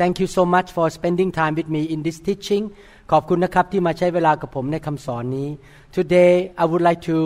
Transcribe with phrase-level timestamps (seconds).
[0.00, 2.64] Thank you so much for spending time with me in this teaching
[3.10, 5.48] ขอบคุณนะครับที่มาใช้เวลากับผมในคำสอนนี้
[5.96, 7.16] Today I would like to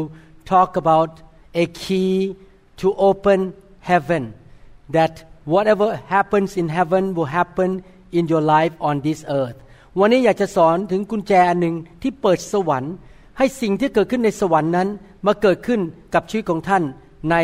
[0.52, 1.12] talk about
[1.62, 2.12] a key
[2.80, 3.40] to open
[3.90, 4.22] heaven
[4.96, 5.14] that
[5.52, 7.70] whatever happens in heaven will happen
[8.18, 9.58] in your life on this earth
[9.98, 12.94] วันนี้อยากจะสอนถึงกุญแจอันหนึ่งที่เปิดสวรรค์
[13.38, 14.88] ให้สิ่งที่เกิดขึ้นในสวรรค์นั้น
[15.26, 15.80] มาเกิดขึ้น
[16.14, 16.82] กับชีวิตของท่าน
[17.30, 17.36] ใน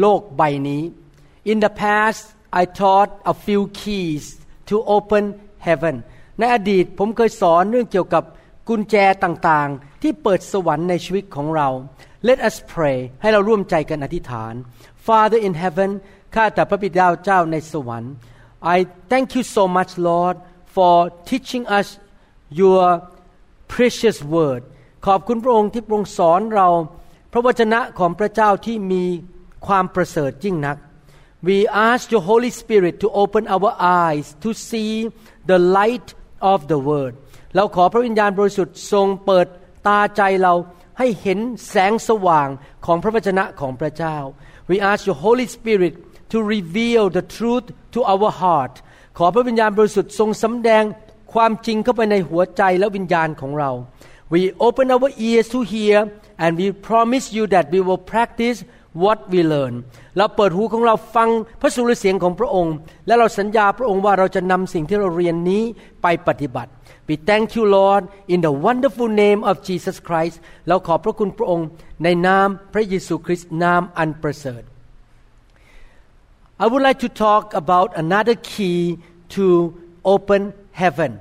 [0.00, 0.82] โลกใบนี้
[1.50, 2.22] In the past
[2.60, 4.24] I taught a few keys
[4.68, 5.24] to open
[5.66, 5.96] heaven
[6.38, 8.24] ในอดีตผมเคยสอนเรื่องเกี่ยวกับ
[8.68, 11.68] กุญแจต่างๆ ที่เปิดสวรรค์ในชีวิตของเรา
[12.28, 14.54] Let us pray ให้เราร่วมใจกันอธิษฐาน
[15.06, 15.90] Father in heaven
[16.34, 18.12] ข้าแต่พระบิดาเจ้าในสวรรค์
[18.74, 18.76] I
[19.10, 20.36] thank you so much Lord
[20.74, 20.94] for
[21.28, 21.86] teaching us
[22.60, 22.82] your
[23.74, 24.62] precious word
[25.06, 26.68] ขอบคุณพระองค์ที่พรงสอนเรา
[27.32, 29.04] พระวจนะของพระเจ้าที่มี
[29.66, 30.76] ความประเสริฐยิ่งนัก
[31.47, 31.57] We
[31.89, 33.71] ask your Holy Spirit to open our
[34.05, 34.91] eyes to see
[35.51, 36.07] the light
[36.51, 37.13] of the word
[37.55, 39.47] เราขอพระวิญญาณบริสุทธิ์ทรงเปิด
[39.87, 40.53] ตาใจเรา
[40.99, 42.49] ให้เห็นแสงสว่าง
[42.85, 44.17] ของพระวจนะของพระเจ้า
[44.69, 45.93] We ask your Holy Spirit
[46.31, 48.75] to reveal the truth to our heart
[49.17, 50.83] ขอพระวิญญาณบริสุทธิ์ทรงสำแดง
[51.33, 53.71] ความจริงเข้าไปในหัวใจและวิญญาณของเรา
[54.33, 55.97] We open our ears to hear
[56.43, 58.57] and we promise you that we will practice
[59.04, 59.74] what we learn
[60.16, 61.28] เราเปิดหูของเราฟัง
[61.60, 62.74] พระสุรเสียงของพระองค์
[63.06, 65.62] และเราสัญญาพระองค์ว่าเราจะนำสิ่งที่เราเรียนนี้
[66.02, 66.70] ไปปฏิบัติ
[67.08, 68.02] We thank you Lord
[68.34, 70.36] in the wonderful name of Jesus Christ
[70.68, 71.66] เราขอบพระคุณพระองค์
[72.04, 74.62] ในนามพระเยซูคริสต์นามอันประเสริฐ
[76.62, 78.80] I would like to talk about another key
[79.36, 79.46] to
[80.14, 80.42] open
[80.82, 81.12] heaven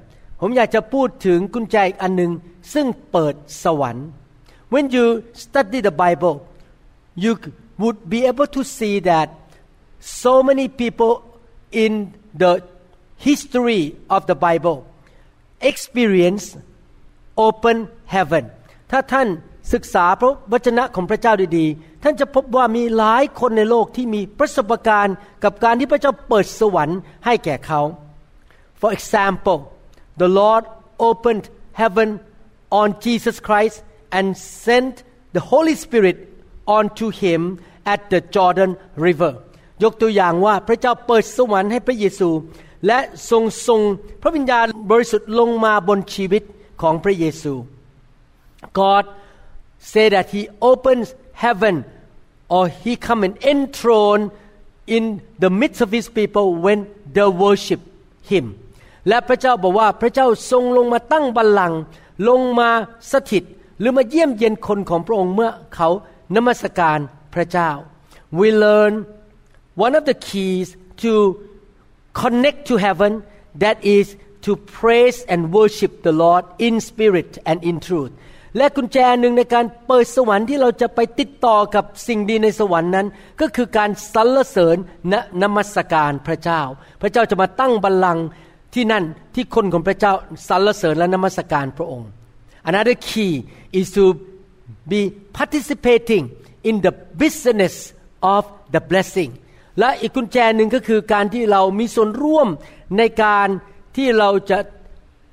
[0.41, 2.31] ผมอยากจะพูดถึงกุญแจอีกอันหนึ่ง
[2.73, 4.07] ซึ่งเปิดสวรรค์
[4.73, 5.05] When you
[5.45, 6.35] study the Bible
[7.23, 7.33] you
[7.82, 9.28] would be able to see that
[10.22, 11.12] so many people
[11.84, 11.92] in
[12.42, 12.52] the
[13.16, 13.82] history
[14.14, 14.76] of the Bible
[15.70, 16.44] experience
[17.46, 17.76] open
[18.14, 18.44] heaven
[18.90, 19.28] ถ้าท่าน
[19.72, 27.80] ศึกษาพระวจนะของพระเจ้าดีๆ ท่านจะพบว่ามีหลายคนในโลกที่มีประสบการณ์กับการที่พระเจ้าเปิดสวรรค์ให้แก่เขา
[28.80, 29.58] For example
[30.22, 30.64] the Lord
[31.08, 31.44] opened
[31.80, 32.08] heaven
[32.80, 33.76] on Jesus Christ
[34.16, 34.26] and
[34.66, 34.94] sent
[35.36, 36.16] the Holy Spirit
[36.77, 37.41] onto him
[37.93, 38.71] at the Jordan
[39.05, 39.31] River
[39.83, 42.29] ยกตัวอย่างว่าพระเจ้าเปิดสวรรค์ให้พระเยซู
[42.87, 43.81] และทรงทรง
[44.21, 46.43] พระวิญญาณบริสุทธิ์ลงมาบนชีวิต
[46.81, 47.53] ของพระเยซู
[48.79, 49.03] God
[49.91, 50.41] say that he
[50.71, 51.07] opens
[51.43, 51.75] heaven
[52.55, 54.23] or he come and enthrone
[54.95, 55.03] in
[55.43, 56.79] the midst of his people when
[57.15, 57.81] they worship
[58.31, 58.45] him
[59.07, 61.79] และพระเจ้าบอกว่าพระเจ้าทรงลงมาตั้งบัลลังก์
[62.29, 62.69] ลงมา
[63.11, 63.43] สถิต
[63.79, 65.89] หรือมาเยี่ยมเยียนคนของพระองค์เมื่อเขา
[66.35, 66.99] นมัสการ
[67.33, 67.71] พระเจ้า
[68.39, 68.93] we learn
[69.85, 70.67] one of the keys
[71.03, 71.13] to
[72.21, 73.11] connect to heaven
[73.63, 74.05] that is
[74.45, 78.13] to praise and worship the Lord in spirit and in truth
[78.57, 83.07] และกุญแจหนึ่งในการเปิดสวรรค์ที่เราจะไปติดต่อกับสิ่งดีในสวรรค์นั้น
[83.41, 84.77] ก็คือการสรรเสริญ
[85.13, 86.61] ณนมัสการพระเจ้า
[87.01, 88.25] พระเจ้าจะมาตั้งบัลลังก์
[88.73, 89.03] ที่นั่น
[89.35, 90.13] ที่คนของพระเจ้า
[90.49, 92.09] สรรเสริญและนมัสการพระองค์
[92.69, 93.33] Another key
[93.79, 94.05] is to
[94.91, 95.01] be
[95.37, 96.23] participating
[96.69, 97.75] in the business
[98.35, 98.43] of
[98.73, 99.31] the blessing
[99.79, 102.47] และอีกกุญแจหนึ่งก็คือการที่เรามีส่วนร่วม
[102.97, 103.47] ในการ
[103.95, 104.57] ที่เราจะ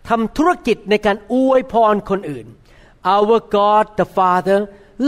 [0.09, 2.47] ทำธุรกิจในการอวยพรคนอื่น
[3.14, 4.59] Our God the Father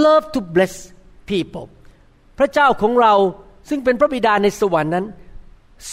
[0.05, 0.75] love to bless
[1.31, 1.67] people
[2.39, 3.15] พระเจ้าของเรา
[3.69, 5.06] ซึ่งเป็นพระบิดาในสวรรค์นั้น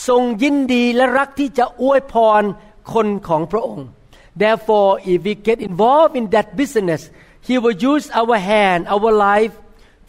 [0.08, 2.44] ทรงยินดีและรักที่จะอวยพร
[2.94, 3.88] คนของพระองค์
[4.42, 7.02] Therefore if we get involved in that business
[7.49, 9.55] He will use our hand our life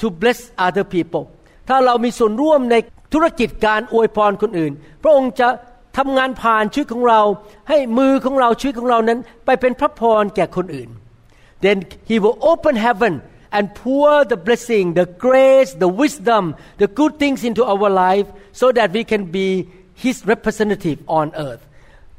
[0.02, 1.24] to bless other people
[1.70, 2.76] ถ้าเรามีส่วนร่วมใน
[3.14, 4.72] ธุรกิจการอวยพรคนอื่น
[5.04, 5.48] พระองค์จะ
[5.98, 7.22] ทำงานผ่านชีวิตของเรา
[7.70, 10.90] ให้มือของเราชีวิตของเรานั้น ไปเป็นพระพรแก่คนอื่น
[11.66, 11.78] then
[12.10, 13.14] he will open heaven
[13.58, 16.44] and pour the blessing the grace the wisdom
[16.82, 18.28] the good things into our life
[18.60, 19.48] so that we can be
[20.04, 21.64] his representative on earth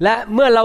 [0.03, 0.65] และเมื่อเรา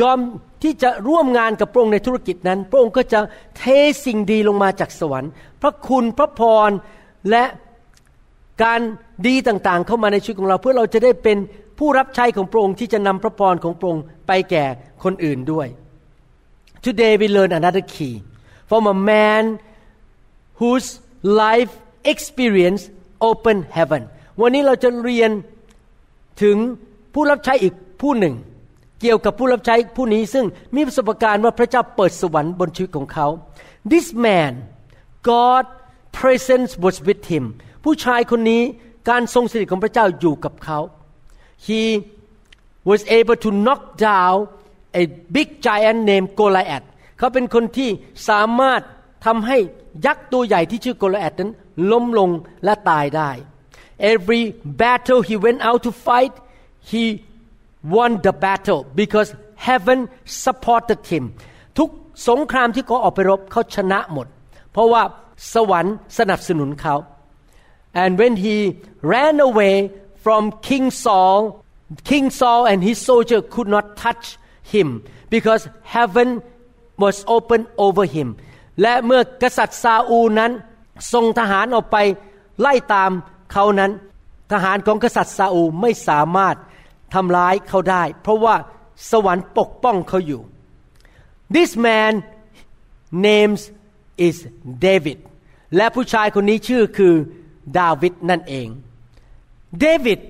[0.00, 0.18] ยอม
[0.62, 3.20] ที่จะร่วมงานกับพระองค์ในธุรกิจนั้น พระองค์ก็จะ
[3.58, 3.64] เท
[4.04, 5.30] สิ่งดีลงมาจากสวรรค์
[5.62, 6.70] พระคุณพระพร
[7.30, 7.44] และ
[8.62, 8.80] การ
[9.26, 11.38] ดีต่างๆ เข้ามาในชีวิตของเรา เพื่อเราจะได้เป็น
[11.78, 14.64] ผู้รับใช้ของพระองค์ที่จะนำพระพรของพระองค์ไปแก่
[15.04, 15.68] คนอื่นด้วย
[16.86, 18.14] Today we learn another key
[18.70, 19.44] from a man
[20.60, 20.88] whose
[21.44, 21.72] life
[22.12, 22.82] experience
[23.30, 24.02] open heaven
[24.40, 25.30] วันนี้เราจะเรียน
[26.42, 26.56] ถึง
[27.14, 28.34] ผู้รับใช้อีกผู้หนึ่ง
[29.04, 33.26] เกี่ยวกับผู้รับใช้ผู้นี้ซึ่งมีประสบการณ์ว่าพระเจ้าเปิดสวรรค์บนชีวิตของเขา
[33.92, 34.52] This man
[35.30, 35.64] God
[36.18, 37.44] presence was with him
[37.84, 38.62] ผู้ชายคนนี้
[39.10, 40.78] การทรงสถิตของพระเจ้าอยู่กับเขา
[41.66, 41.82] He
[42.90, 44.36] was able to knock down
[45.00, 45.04] a
[45.36, 46.86] big giant named Goliath
[47.18, 47.90] เขาเป็นคนที่
[48.28, 48.80] สามารถ
[49.26, 49.58] ทำให้
[50.06, 51.50] ยักษ์ตัวใหญ่ที่ชื่อโกลแอดนั้น
[51.90, 52.30] ล้มลง
[52.64, 53.30] และตายได้
[54.12, 54.42] Every
[54.82, 56.34] battle he went out to fight
[56.90, 57.04] he
[57.95, 59.29] won the battle because
[59.67, 59.99] heaven
[60.43, 61.23] supported him
[61.77, 61.89] ทุก
[62.29, 64.27] สงครามที่เขาออกไปรบเขาชนะหมด
[64.71, 65.03] เพราะว่า
[65.53, 66.95] สวรรค์สนับสนุนเขา
[68.03, 68.55] and when he
[69.13, 69.75] ran away
[70.23, 71.39] from King Saul
[72.09, 74.25] King Saul and his soldier could not touch
[74.73, 74.87] him
[75.35, 75.61] because
[75.95, 76.29] heaven
[77.03, 78.27] was open over him
[78.81, 80.51] และเมื่อกษัตริย์ซาอูลนั้น
[81.13, 81.97] ส่งทหารออกไป
[82.61, 83.11] ไล่ตาม
[83.51, 83.91] เขานั้น
[84.53, 86.55] ทหารของกษัตริย์ซาอูลไม่สามารถ
[87.14, 88.56] ทำร้ายเขาได้ เพราะว่า
[89.10, 90.42] สวรรค์ปกป้องเขาอยู่
[91.54, 92.12] This man
[93.28, 93.62] names
[94.26, 94.36] is
[94.86, 95.18] David
[95.76, 97.14] และผู้ชายคนนี้ชื่อคือ
[97.78, 98.68] ดาวิดนั่นเอง
[99.84, 100.20] David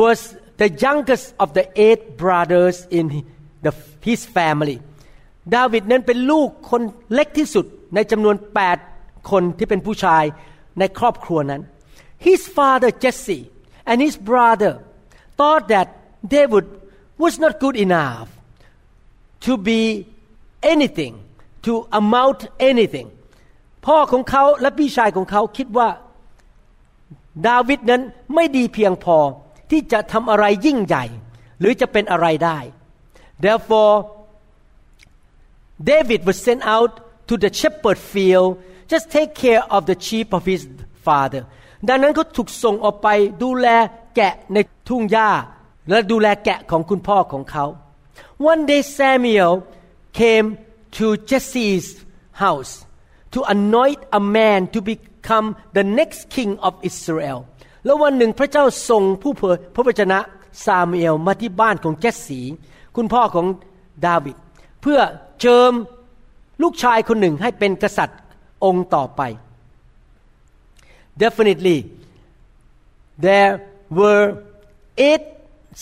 [0.00, 0.18] was
[0.60, 3.04] the youngest of the eight brothers in
[3.64, 3.72] the,
[4.06, 4.76] his family
[5.54, 6.82] ดาวิดนั้นเป็นลูกคน
[7.14, 8.36] เล็กที่สุดในจำนวน
[8.82, 10.24] 8 คนที่เป็นผู้ชาย
[10.78, 11.62] ในครอบครัวนั้น
[12.26, 13.40] His father Jesse
[13.90, 14.72] and his brother
[15.38, 15.88] thought that
[16.34, 16.64] David
[17.22, 18.28] was not good enough
[19.46, 19.80] to be
[20.62, 21.14] anything
[21.66, 22.40] to amount
[22.70, 23.08] anything
[23.86, 25.88] พ่อของเขาและพี่ชายของเขาคิดว่า
[27.46, 28.02] ดาวิดนั้น
[28.34, 29.18] ไม่ดีเพียงพอ
[29.70, 31.04] ที่จะทำอะไรยิ่งใหญ่
[31.60, 32.58] หรือจะเป็นอะไรได้
[33.44, 33.94] therefore
[35.90, 36.92] David was sent out
[37.28, 38.50] to the shepherd field
[38.92, 40.62] just take care of the sheep of his
[41.06, 41.42] father
[41.88, 43.08] ดังนั้นเขาถูกส่งออกไป
[43.42, 43.68] ดูแล
[44.16, 44.58] แกะใน
[44.88, 45.30] ทุ่งหญ้า
[45.88, 47.64] และดูแลแกะของคุณพ่อของเขา
[48.50, 49.52] One day Samuel
[50.20, 50.48] came
[50.96, 51.86] to Jesse's
[52.42, 52.72] house
[53.34, 55.46] to anoint a man to become
[55.76, 57.38] the next king of Israel
[57.84, 60.18] แล้ววันหนึ่งพระเจ้าส่งผู้เผยพระวจนะ
[60.64, 62.40] ซามูเอลมาที่บ้านของเจสสี
[62.96, 63.46] คุณพ่อของ
[64.06, 64.36] ดาวิด
[64.82, 65.00] เพื่อ
[65.40, 65.72] เจิม
[66.62, 68.20] ลูกชายคนหนึ่งให้เป็นกษัตริย์
[68.64, 69.22] องค์ต่อไป
[71.22, 71.78] Definitely
[73.26, 73.52] there
[73.98, 74.24] were
[75.08, 75.24] eight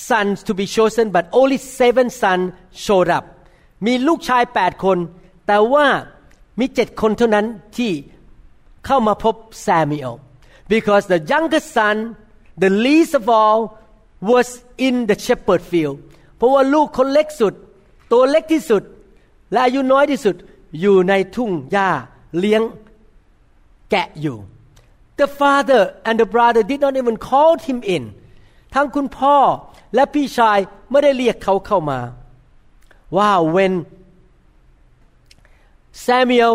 [0.10, 2.46] sons to be chosen but only seven sons
[2.86, 3.24] showed up
[3.86, 4.98] มีลูกชายแปดคน
[5.48, 5.88] แต่ว่า
[6.60, 7.46] มีเจ็ดคนเท่านั้น
[7.78, 7.92] ที่
[8.86, 9.36] เข้ามาพบ
[9.66, 10.16] ซามูเอล
[10.74, 11.98] because the youngest son
[12.64, 13.60] the least of all
[14.32, 14.48] was
[14.88, 15.98] in the shepherd field
[16.38, 17.54] เพราะว่าลูกคนเล็กสุด
[18.12, 18.84] ตัวเล็กที่สุด
[19.52, 20.36] และอายุน้อยที่สุด
[20.82, 21.90] อยู่ในทุ่งหญ้า
[22.40, 22.62] เลี้ยง
[23.92, 24.38] แกะอยู่
[25.20, 28.04] the father and the brother did not even call him in
[28.74, 29.38] ทั้งคุณพ่อ
[29.95, 30.59] และพี่ชาย
[30.91, 32.01] ไม่ได้เรียกเขาเข้ามา
[33.17, 33.73] wow when
[36.07, 36.55] Samuel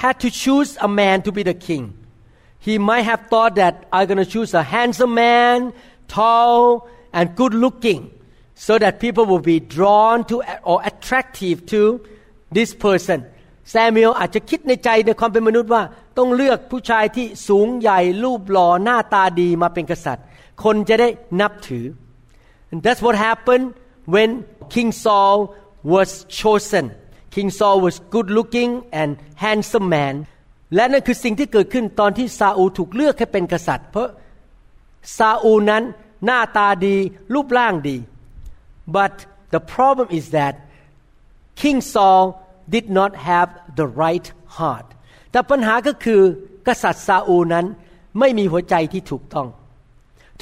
[0.00, 1.84] had to choose a man to be the king
[2.66, 5.56] he might have thought that I'm going to choose a handsome man
[6.16, 6.58] tall
[7.16, 8.00] and good looking
[8.66, 10.34] so that people will be drawn to
[10.70, 11.80] or attractive to
[12.56, 13.18] this person
[13.70, 15.82] แซมิเอลอาจจะคิดในใจในความเป็นมนุษย์ว่า
[16.18, 20.24] ต้องเลือกผู้ชายที่สูงใหญ่รูปหล่อหน้าตาดีมาเป็นกษัตริย์
[20.64, 21.08] คนจะได้
[21.40, 21.84] นับถือ
[22.73, 23.65] and that's what happened
[24.13, 24.29] when
[24.73, 25.35] King Saul
[25.93, 26.09] was
[26.41, 26.85] chosen
[27.35, 29.09] King Saul was good looking and
[29.43, 30.15] handsome man
[30.75, 34.09] และนั่นคือสิ่งที่เกิดขึ้นตอนที่ซาอูลถูกเลือกให้เป็นกษัตริย์ เพราะ
[35.17, 35.83] ซาอูลนั้น
[36.25, 36.95] หน้าตาดี
[37.33, 37.97] รูปร่างดี
[38.97, 39.13] but
[39.53, 40.53] the problem is that
[41.61, 42.23] King Saul
[42.75, 43.49] did not have
[43.79, 44.87] the right heart
[45.31, 46.21] แต่ปัญหาก็คือ
[46.67, 47.65] กษัตริย์ซาอูลนั้น
[48.19, 49.47] ไม่มีหัวใจที่ถูกต้อง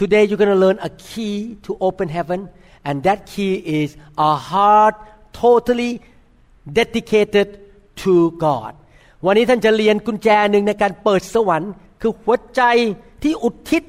[0.01, 2.41] Today you're going to learn a key to open heaven
[2.87, 4.97] and that key is a heart
[5.43, 5.93] totally
[6.79, 7.49] dedicated
[8.03, 8.73] to God
[9.27, 12.63] วันนี้ท่านจะเรียนกุญแจหนึ่งในการเปิดสวรรค์ คือหัวใจ
[13.23, 13.83] ที่อุทิศ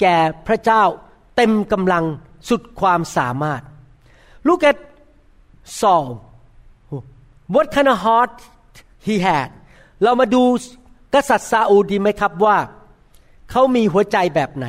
[0.00, 0.16] แก่
[0.46, 0.82] พระเจ้า
[1.36, 2.04] เต็มกำลัง
[2.48, 3.62] สุดความสามารถ
[4.48, 4.78] Look at
[5.80, 6.06] Saul
[7.54, 8.34] what kind of heart
[9.06, 9.48] he had
[10.02, 10.42] เรามาดู
[11.14, 12.56] กษัตริย์ซาอูดีไหมครับว่า
[13.50, 14.66] เขามีหัวใจแบบไหน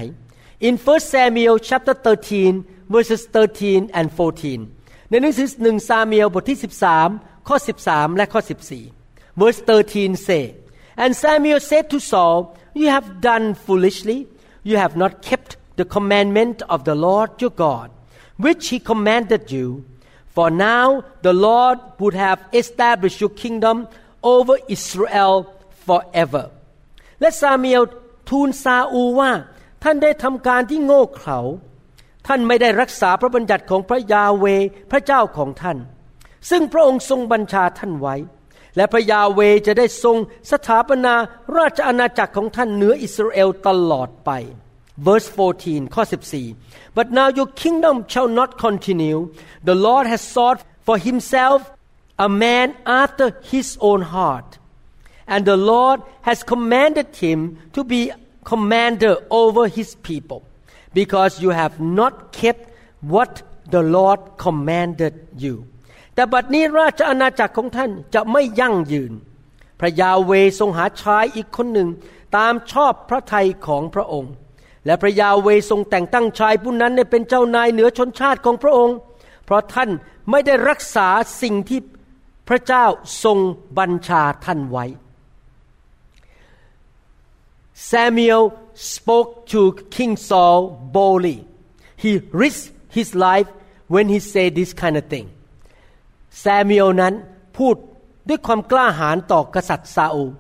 [0.68, 6.58] In 1 Samuel chapter 13 verses 13 and 14 ในหนังสือหนึ่งซาเมียลบทที่
[7.02, 8.40] 13 ข้อ 13 และข้อ
[8.90, 10.44] 14 verse 13 say
[11.02, 12.38] and Samuel said to Saul
[12.80, 14.18] you have done foolishly
[14.68, 17.90] you have not kept the commandment of the Lord your God,
[18.36, 19.84] which he commanded you.
[20.34, 23.88] For now the Lord would have established your kingdom
[24.22, 25.34] over Israel
[25.86, 26.44] forever.
[27.20, 27.82] และซาเมียล
[28.30, 29.30] ทูลซาอูว่า
[29.83, 31.39] ท่านได้ทำการที่โง่เขลา
[32.27, 34.45] ท่านไม่ได้รักษาพระบัญญัติของพระยาเว
[34.91, 35.77] พระเจ้าของท่าน
[36.49, 38.15] ซึ่งพระองค์ทรงบัญชาท่านไว้
[38.75, 40.17] และพระยาเวจะได้ทรง
[40.51, 41.15] สถาปนา
[41.57, 44.31] ราชอาณาจักรของท่านเหนืออิสราเอลตลอดไป
[45.05, 45.29] verse
[45.61, 46.03] 14ข้อ
[46.49, 49.19] 14 but now your kingdom shall not continue
[49.69, 51.59] the Lord has sought for himself
[52.27, 52.67] a man
[53.03, 54.49] after his own heart
[55.33, 57.39] and the Lord has commanded him
[57.75, 58.01] to be
[58.51, 60.41] commander over his people
[60.99, 62.63] because you have not kept
[63.13, 63.31] what
[63.73, 65.55] the Lord commanded you
[66.15, 69.13] แต่บัดนี้ราชอาณาจักรของท่านจะไม่ยั่งยืน
[69.79, 71.89] พระยาเวทรงหาชายอีกคนหนึ่ง
[72.37, 74.33] ตามชอบพระทัยของพระองค์
[74.85, 78.97] และพระยาเวทรงแต่งตั้งชายผู้นั้นเป็นเจ้านายเหนือชนชาติของพระองค์
[79.45, 79.89] เพราะท่าน
[80.29, 81.07] ไม่ได้รักษา
[81.41, 81.79] สิ่งที่
[82.47, 82.85] พระเจ้า
[83.23, 83.37] ทรง
[83.77, 84.85] บัญชาท่านไว้
[87.90, 89.60] Samuel spoke to
[89.96, 90.58] King Saul
[90.96, 91.38] boldly.
[91.96, 93.48] He risked his life
[93.86, 95.26] when he said this kind of thing.
[96.42, 97.14] ซามูเอลนั้น
[97.58, 97.76] พูด
[98.28, 100.30] ด้วยความกล้าหาญต่อกษัตริย์ซาอูล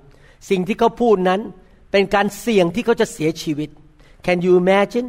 [0.50, 1.40] สิ่งที่เขาพูดนั้น
[1.90, 3.70] เป็นการเสี่ยงที่เขาจะเสียชีวิต
[4.26, 5.06] Can you imagine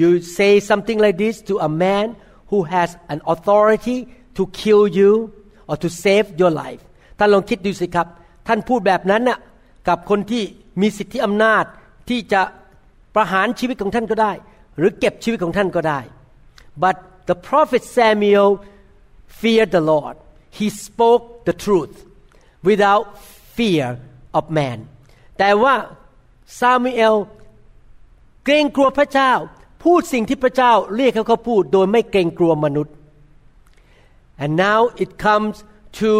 [0.00, 2.06] you say something like this to a man
[2.50, 3.98] who has an authority
[4.36, 5.12] to kill you
[5.70, 6.82] or to save your life
[7.18, 8.06] ท่านลองคิดดูสิครับ
[8.46, 9.38] ท่านพูดแบบนั้นน่ะ
[9.88, 10.42] กับคนที่
[10.81, 11.65] มีสิทธิอำนาจ
[12.09, 12.41] ที่จะ
[13.15, 14.31] ประหารชีวิตของท่านก็ได้
[14.77, 15.99] หรือเก็บชีวิตของท่านก็ได้
[16.83, 16.95] but
[17.29, 18.49] the prophet Samuel
[19.39, 20.15] feared the Lord
[20.59, 21.95] he spoke the truth
[22.67, 23.05] without
[23.57, 23.87] fear
[24.37, 24.77] of man
[25.37, 25.75] แต่ว่า
[26.59, 27.15] ซามูเอล
[28.45, 29.31] เกรงกลัวพระเจ้า
[29.83, 32.93] พูดสิ่งที่พระเจ้าเรียกเขาเขาพูดโดยไม่เกรงกลัวมนุษย์
[34.43, 35.55] and now it comes
[35.99, 36.11] to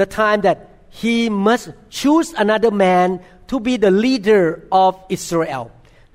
[0.00, 0.58] the time that
[1.00, 1.66] he must
[1.98, 3.08] choose another man
[3.49, 4.43] to be the leader
[4.83, 5.63] of Israel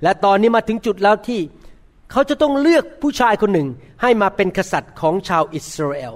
[0.03, 1.41] และตอนนี้มาถึงจุดแล้วที่
[2.11, 3.67] เขาจะต้องเลือกผู้ชายคนหนึ่ง
[4.01, 6.15] ให้มาเป็นกษัตริย์ของชาวอิสราเอล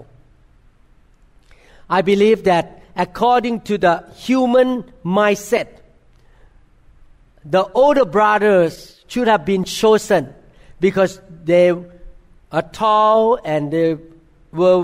[1.98, 2.66] I believe that
[3.06, 3.96] according to the
[4.28, 4.70] human
[5.18, 5.70] mindset
[7.56, 8.74] the older brothers
[9.12, 10.24] should have been chosen
[10.86, 11.14] because
[11.52, 11.68] they
[12.56, 13.90] are tall and they
[14.60, 14.80] were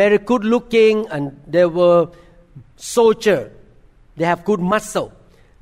[0.00, 1.22] very good looking and
[1.54, 2.00] they were
[2.96, 3.40] soldier
[4.16, 5.08] they have good muscle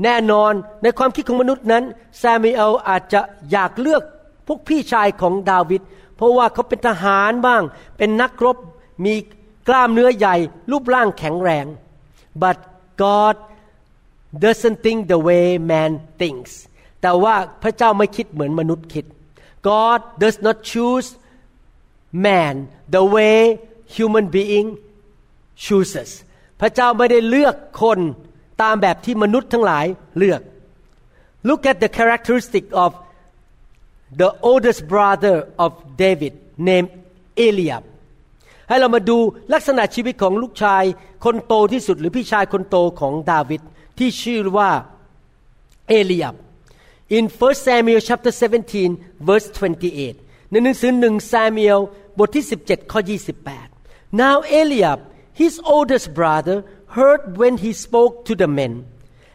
[0.04, 0.54] แน่นอน
[0.84, 1.84] ในความคิดของมนุษย์นั้น
[2.22, 4.04] ซามูเอลอาจจะอยากเลือก
[4.48, 5.82] พวกพี่ชายของดาวิด
[6.16, 7.64] เพราะว่าเขาเป็นทหารบ้าง
[7.98, 8.58] เป็นนักรบ
[9.06, 9.14] มี
[9.68, 10.36] กล้ามเนื้อใหญ่
[10.72, 11.66] รูปร่างแข็งแรง
[12.42, 12.58] but
[13.04, 13.36] God
[14.44, 16.52] doesn't think the way man thinks
[17.02, 19.06] แต่ว่าพระเจ้าไม่คิดเหมือนมนุษย์คิด
[19.70, 21.08] God does not choose
[22.28, 22.56] man
[22.96, 23.40] the way
[23.96, 24.70] human being
[25.66, 26.10] chooses
[26.62, 28.00] พระเจ้าไม่ได้เลือกคน
[28.62, 29.86] ตามแบบที่มนุษย์ทั้งหลาย
[30.18, 30.42] เลือก
[31.48, 32.92] Look at the characteristic of
[34.22, 35.36] the oldest brother
[35.66, 35.72] of
[36.04, 36.34] David
[36.68, 36.92] named
[37.46, 37.84] Eliab
[38.70, 39.18] ให้เรามาดู
[39.54, 40.84] ลักษณะชีวิตของลูกชาย
[41.26, 43.62] คนโตที่สุดหรือพี่ชายคนโตของดาวิด
[43.98, 44.72] ที่ชื่อว่า
[45.88, 46.36] เอลียบ
[47.18, 48.34] in 1 Samuel chapter
[48.82, 49.48] 17 verse
[50.00, 51.80] 28ในหนังสือหนึ่งซามูเอล
[52.20, 53.00] บทที่ 17 ข้อ
[53.60, 55.00] 28 now Eliab
[55.42, 56.58] his oldest brother
[56.90, 58.86] heard when he spoke to the men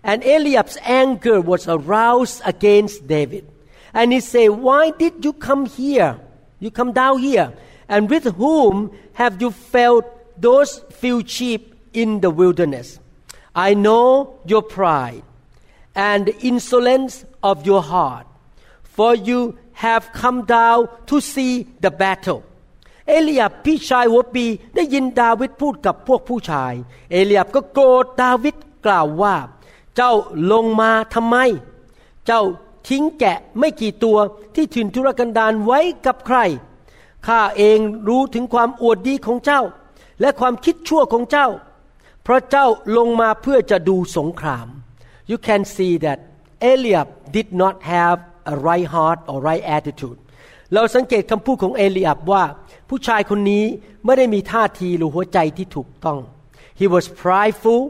[0.05, 3.51] and Eliab's anger was aroused against David.
[3.95, 6.21] And he said why did you come here?
[6.61, 7.53] You come down here.
[7.89, 10.05] And with whom have you felt
[10.41, 13.01] those few sheep in the wilderness?
[13.55, 15.23] I know your pride
[15.95, 18.27] and the insolence of your heart,
[18.83, 22.45] for you have come down to see the battle.
[23.09, 24.45] เอลียบพี่ชายหัวปี
[24.75, 26.73] ได้ยินดาวิดพูดกับพวกผู้ชาย
[27.11, 28.55] เอลียบก็โกรธดาวิด
[28.87, 29.35] กล่าวว่า
[29.97, 30.13] เจ้า
[30.53, 31.37] ลงมาทำไม
[32.27, 32.43] เจ้า
[32.89, 34.19] ทิ้งแกะไม่กี่ตัว
[34.55, 36.39] ที่ถิ่นทุรกันดารไว้กับใคร
[37.27, 39.63] ข้าเองรู้ถึงความอวดดีของเจ้า
[40.21, 41.49] และความคิดชั่วของเจ้า
[42.23, 44.67] เพราะเจ้าลงมาเพื่อจะดูสงคราม
[45.31, 46.19] you can see that
[46.71, 48.19] Eliab did not have
[48.53, 50.19] a right heart or right attitude
[50.75, 52.43] เราสังเกตคำพูดของเอลีอับว่า
[52.89, 53.65] ผู้ชายคนนี้
[54.05, 56.19] ไม่ได้มีท่าทีหรือหัวใจที่ถูกต้อง
[56.81, 57.81] he was prideful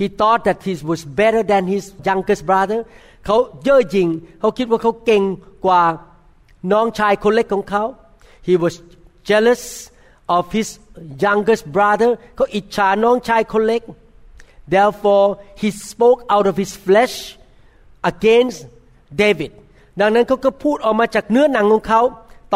[0.00, 2.80] he thought that he was better than his youngest brother
[3.26, 4.08] เขาเย่อหยิ่ง
[4.40, 5.22] เขาคิดว่าเขาเก่ง
[5.66, 5.82] กว่า
[6.72, 7.84] น้องชายคนเล็กของเขา
[8.48, 8.74] he was
[9.28, 9.62] jealous
[10.36, 10.68] of his
[11.24, 13.82] youngest brother เขาอิจฉาน้องชายคนเล็ก
[14.74, 15.26] therefore
[15.60, 17.16] he spoke out of his flesh
[18.10, 18.58] against
[19.22, 19.50] David
[20.00, 22.02] ดังนั้นเขาก็พูดออกมาจากเนื้อหนังของเขา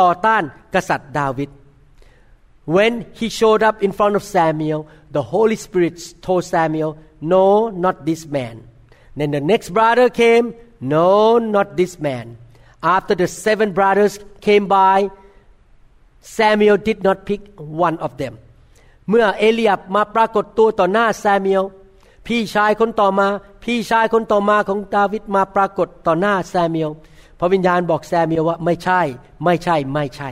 [0.01, 0.43] ต่อต้าน
[0.75, 1.51] กษัตริย์ดาวิด
[2.77, 4.81] When he showed up in front of Samuel
[5.17, 5.97] the Holy Spirit
[6.27, 6.91] told Samuel
[7.35, 7.47] no
[7.85, 8.57] not this man
[9.19, 10.47] then the next brother came
[10.95, 11.11] no
[11.55, 12.27] not this man
[12.97, 14.15] after the seven brothers
[14.47, 14.99] came by
[16.37, 17.43] Samuel did not pick
[17.87, 18.35] one of them
[19.09, 21.65] เมื่อเอลียบมาปรากฏตัวต่อหน้าซามูเอล
[22.27, 23.27] พี่ชายคนต่อมา
[23.65, 26.91] พี่ชายคนต่อมาของดาวิดมาปรากฏต่อหน้าซามูเอล
[27.38, 29.00] พระวิญญาณบอกแซมูเอลว่าไม่ใช่
[29.45, 30.31] ไม่ใช่ไม่ใช่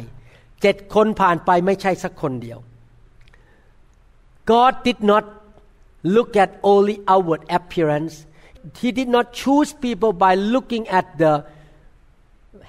[0.63, 2.59] เจ็ดคนผ่านไปไม่ใช่สักคนเดียว
[4.51, 5.25] God did not
[6.15, 8.15] look at only outward appearance
[8.81, 11.33] He did not choose people by looking at the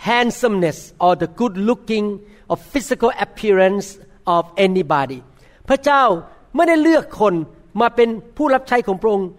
[0.10, 2.06] handsomeness or the good looking
[2.50, 3.88] or physical appearance
[4.36, 5.20] of anybody
[5.70, 6.04] พระเจ้า
[6.56, 7.34] ไม่ได้เลือกคน
[7.82, 9.30] มาเป็นผู้รับใช้ของพระองค์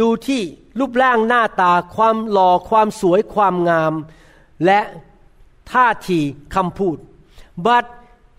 [0.00, 0.42] ดูที่
[0.78, 3.92] รูปร่างหน้าตาความหล่อความสวยความงาม
[4.65, 4.79] และ
[5.71, 6.19] ท่าที
[6.55, 6.97] คำพูด
[7.67, 7.85] but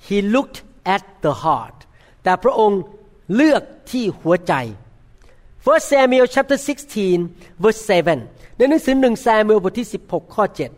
[0.06, 0.58] he looked
[0.94, 1.76] at the heart
[2.22, 2.82] แต่พระองค์
[3.34, 4.54] เลือกที่หัวใจ
[5.64, 6.58] First Samuel chapter
[7.06, 7.82] 16 verse
[8.18, 10.70] 7ในหนังสือหนึ่งซามูเอลบทที่ 16 ข้อ 7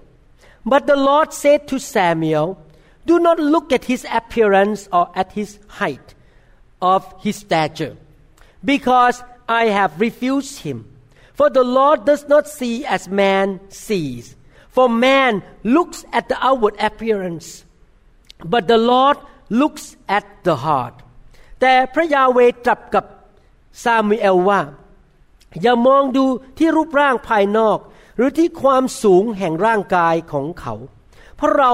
[0.72, 2.46] But the Lord said to Samuel
[3.06, 6.14] Do not look at his appearance or at his height
[6.80, 7.96] of his stature,
[8.64, 10.78] because I have refused him.
[11.34, 14.36] For the Lord does not see as man sees.
[14.75, 15.33] For man
[15.75, 17.47] looks at the outward appearance,
[18.53, 19.17] but the Lord
[19.59, 19.85] looks
[20.17, 20.95] at the heart.
[21.61, 23.05] แต่พระยาเวตรัสกับ
[23.83, 24.61] ซามูเอลว่า
[25.61, 26.25] อย่ามองดู
[26.57, 27.77] ที่รูปร่างภายนอก
[28.15, 30.73] หรือที่ความสูงแห่งร่างกายของเขา
[31.35, 31.71] เพราะเรา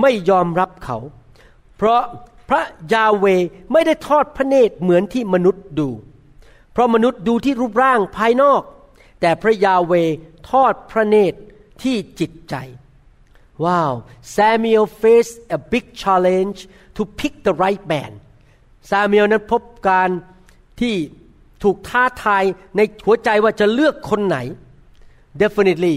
[0.00, 0.98] ไม่ยอมรับเขา
[1.76, 2.02] เพราะ
[2.48, 2.62] พระ
[2.92, 3.26] ยาเว
[3.72, 5.88] ไม่ได้ทอดพระเนตรเหมือนที่มนุษย์ดู
[6.72, 8.62] เพราะมนุษย์ดูที่รูปร่างภายนอก
[9.20, 9.92] แต่พระยาเว
[10.50, 11.38] ทอดพระเนตร
[11.82, 12.54] ที่จิตใจ
[13.64, 13.92] ว้าว
[14.36, 16.58] Samuel faced a big challenge
[16.96, 18.12] to pick the right man
[18.90, 20.10] ซามูเอลนั้นพบการ
[20.80, 20.94] ที่
[21.62, 22.44] ถูกท้าทาย
[22.76, 24.38] ในหัวใจว่าจะเลือกคนไหน
[25.42, 25.96] definitely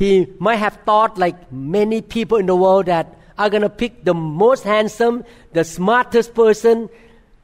[0.00, 0.10] he
[0.46, 3.06] might have thought like many people in the world that
[3.38, 6.76] are going to pick the most handsome, the smartest person,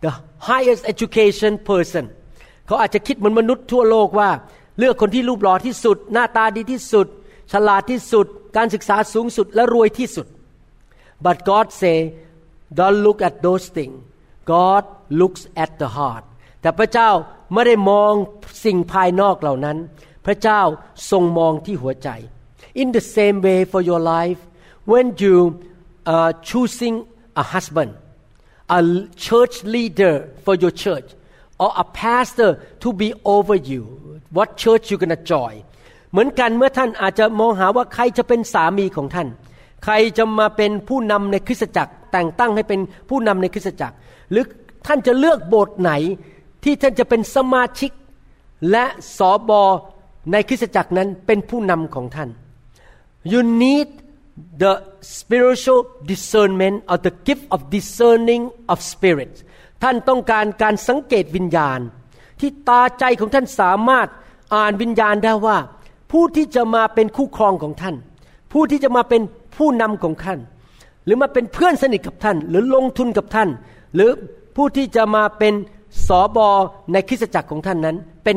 [0.00, 2.04] the highest education person
[2.66, 4.30] เขาอาจจะคิดเหมือนมนุษย์ทั่วโลกว่า
[4.80, 7.06] เลือกคนที่รูปหล่อที่สุด หน้าตาดีที่สุด
[7.52, 10.26] ฉลาดที่สุด การศึกษาสูงสุดและรวยที่สุด
[11.24, 11.98] but God say
[12.78, 13.96] don't look at those things
[14.52, 14.84] God
[15.20, 16.24] looks at the heart
[16.60, 17.10] แต่พระเจ้า
[17.52, 18.12] ไม่ได้มอง
[18.64, 19.78] สิ่งภายนอกเหล่านั้น
[20.26, 20.60] พระเจ้า
[21.10, 22.08] ทรงมองที่หัวใจ
[22.82, 24.40] in the same way for your life
[24.92, 25.36] when you
[26.06, 27.94] uh, choosing a husband,
[28.68, 28.80] a
[29.16, 31.08] church leader for your church,
[31.62, 32.50] or a pastor
[32.82, 33.82] to be over you,
[34.36, 35.56] what church you gonna join
[36.10, 39.28] เหมือนกันเมื่อท่านอาจจะมองหาว่าใครจะเป็นสามีของท่าน
[39.84, 43.96] ใครจะมาเป็นผู้นำในคริสตจักร แต่งตั้งให้เป็นผู้นำในคริสตจักร
[44.30, 44.44] หรือ
[44.86, 45.92] ท่านจะเลือกโบสถ์ไหน
[46.64, 47.92] ที่ท่านจะเป็นสมาชิก
[48.70, 48.84] และ
[49.18, 49.62] สอบอ
[50.32, 52.28] ในคริสตจักรนั้นเป็นผู้นำของท่าน
[53.32, 53.88] you need
[54.62, 54.72] the
[55.16, 55.80] spiritual
[56.12, 58.42] discernment or the gift of discerning
[58.72, 59.34] of spirit
[59.82, 61.80] ท่านต้องการการสังเกตวิญญาณ
[62.40, 64.08] ที่ตาใจของท่านสามารถ
[64.54, 65.58] อ่านวิญญาณได้ว่า
[66.12, 67.96] ผู้ที่จะมาเป็นคู่ครองของท่าน
[68.52, 69.22] ผู้ที่จะมาเป็น
[69.56, 70.38] ผู้นำของท่าน
[71.04, 73.48] หรือมาเป็นเพื่อนสนิทกับท่าน หรือลงทุนกับท่าน
[73.94, 74.10] หรือ
[74.56, 75.54] ผู้ที่จะมาเป็น
[76.08, 76.48] สอบอ
[76.92, 78.36] ในคริสตจักรของท่านนั้น เป็น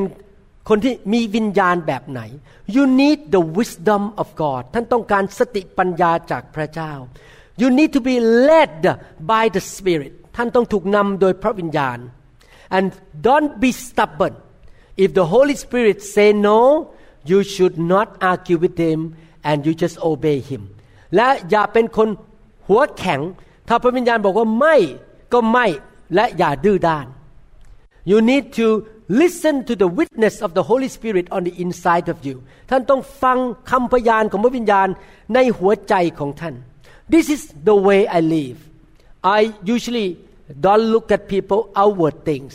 [0.69, 2.21] คนที่มีวิญญาณแบบไหน
[2.75, 6.91] you need the wisdom of God ท่านต้องการสติปัญญาจากพระเจ้า
[7.61, 8.15] you need to be
[8.49, 8.81] led
[9.31, 11.99] by the Spirit ท่านต้องถูกนำโดยพระวิญญาณ
[12.77, 12.87] and
[13.27, 14.35] don't be stubborn
[15.03, 16.59] if the Holy Spirit say no
[17.31, 18.99] you should not argue with him
[19.49, 20.61] and you just obey him
[21.15, 22.09] และอย่าเป็นคน
[22.67, 23.21] หัวแข็ง
[23.67, 24.75] ถ้าพระวิญญาณบอกว่าไม่
[25.33, 25.67] ก็ไม่
[26.15, 27.07] และอย่าดื้อด้าน
[28.11, 28.67] you need to
[29.21, 32.35] listen to the witness of the Holy Spirit on the inside of you
[32.69, 33.37] ท่านต้องฟัง
[33.71, 34.87] คำพยานของพระวิญญาณ
[35.33, 36.55] ในหัวใจของท่าน
[37.13, 38.59] This is the way I live
[39.23, 40.17] I usually
[40.65, 42.53] don't look at people outward things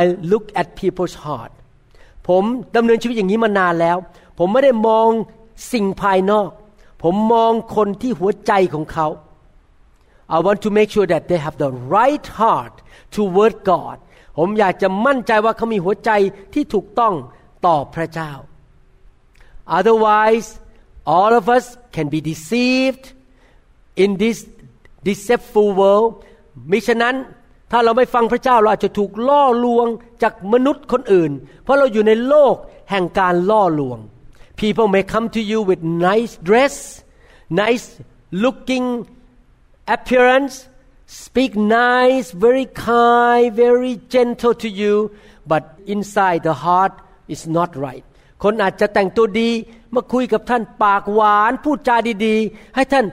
[0.00, 1.52] I look at people's heart
[2.28, 2.44] ผม
[2.76, 3.96] ดำเนินชีวิตอย่างนี้มานานแล้ว
[4.38, 5.08] ผมไม่ได้มอง
[5.72, 6.50] สิ่งภายนอก
[7.02, 9.08] ผมมองคนที่หัวใจของเขา
[10.34, 12.74] I want to make sure that they have the right heart
[13.14, 13.96] toward God
[14.38, 16.10] ผมอยากจะมั่นใจว่าเขามีหัวใจ
[16.54, 17.14] ที่ถูกต้อง
[17.66, 18.32] ต่อพระเจ้า
[19.78, 20.48] otherwise
[21.16, 23.04] all of us can be deceived
[24.02, 24.38] in this
[25.06, 26.10] deceitful world
[26.70, 27.16] มิฉะนั้น
[27.70, 29.86] ถ้าเราไม่ฟังพระเจ้าเราอาจจะถูกล่อลวง
[30.22, 32.54] จากมนุษย์คนอื่น เพราะเราอยู่ในโลก
[32.90, 33.98] แห่งการล่อลวง
[34.60, 36.76] people may come to you with nice dress
[37.62, 37.86] nice
[38.44, 38.86] looking
[39.96, 40.54] appearance
[41.22, 41.52] speak
[41.84, 44.94] nice very kind very gentle to you
[45.52, 45.62] but
[45.94, 46.94] inside the heart
[47.34, 48.04] is not right
[48.42, 49.50] คนอาจจะแต่งตัวดี
[49.94, 53.06] มาคุยกับท่านปากหวานพูดจาดีๆ ให้ท่าน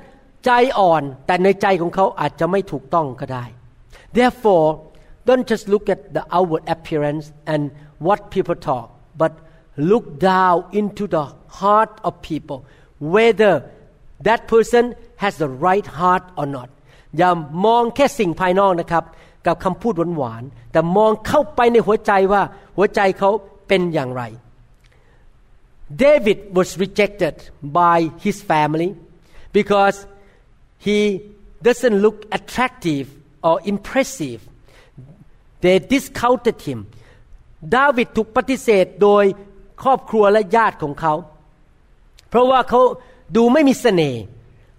[0.44, 3.44] ใจอ่อน แต่ในใจของเขาอาจจะไม่ถูกต้องก็ได้
[4.16, 4.66] therefore
[5.28, 7.62] don't just look at the outward appearance and
[8.06, 8.86] what people talk
[9.20, 9.32] but
[9.90, 11.24] look down into the
[11.60, 12.58] heart of people
[13.14, 13.54] whether
[14.26, 14.84] that person
[15.22, 16.68] has the right heart or not
[17.18, 17.30] อย่า
[17.66, 19.04] มองแค่สิ่งภายนอกนะครับ
[19.46, 22.42] กับคำพูดหวานๆแต่มองเข้าไปในหัวใจว่า
[22.76, 23.30] หัวใจเขา
[23.68, 24.22] เป็นอย่างไร
[26.04, 27.34] David was rejected
[27.80, 28.90] by his family
[29.56, 29.96] because
[30.87, 30.99] he
[31.61, 33.05] doesn't look attractive
[33.47, 34.39] or impressive.
[35.63, 36.79] They discounted him.
[37.75, 39.23] ดาวิดถูกปฏิเสธโดย
[39.83, 41.13] ครอบครัวและญาติของเขา
[42.29, 42.81] เพราะว่าเขา
[43.35, 44.23] ดูไม่มีเสน่ห์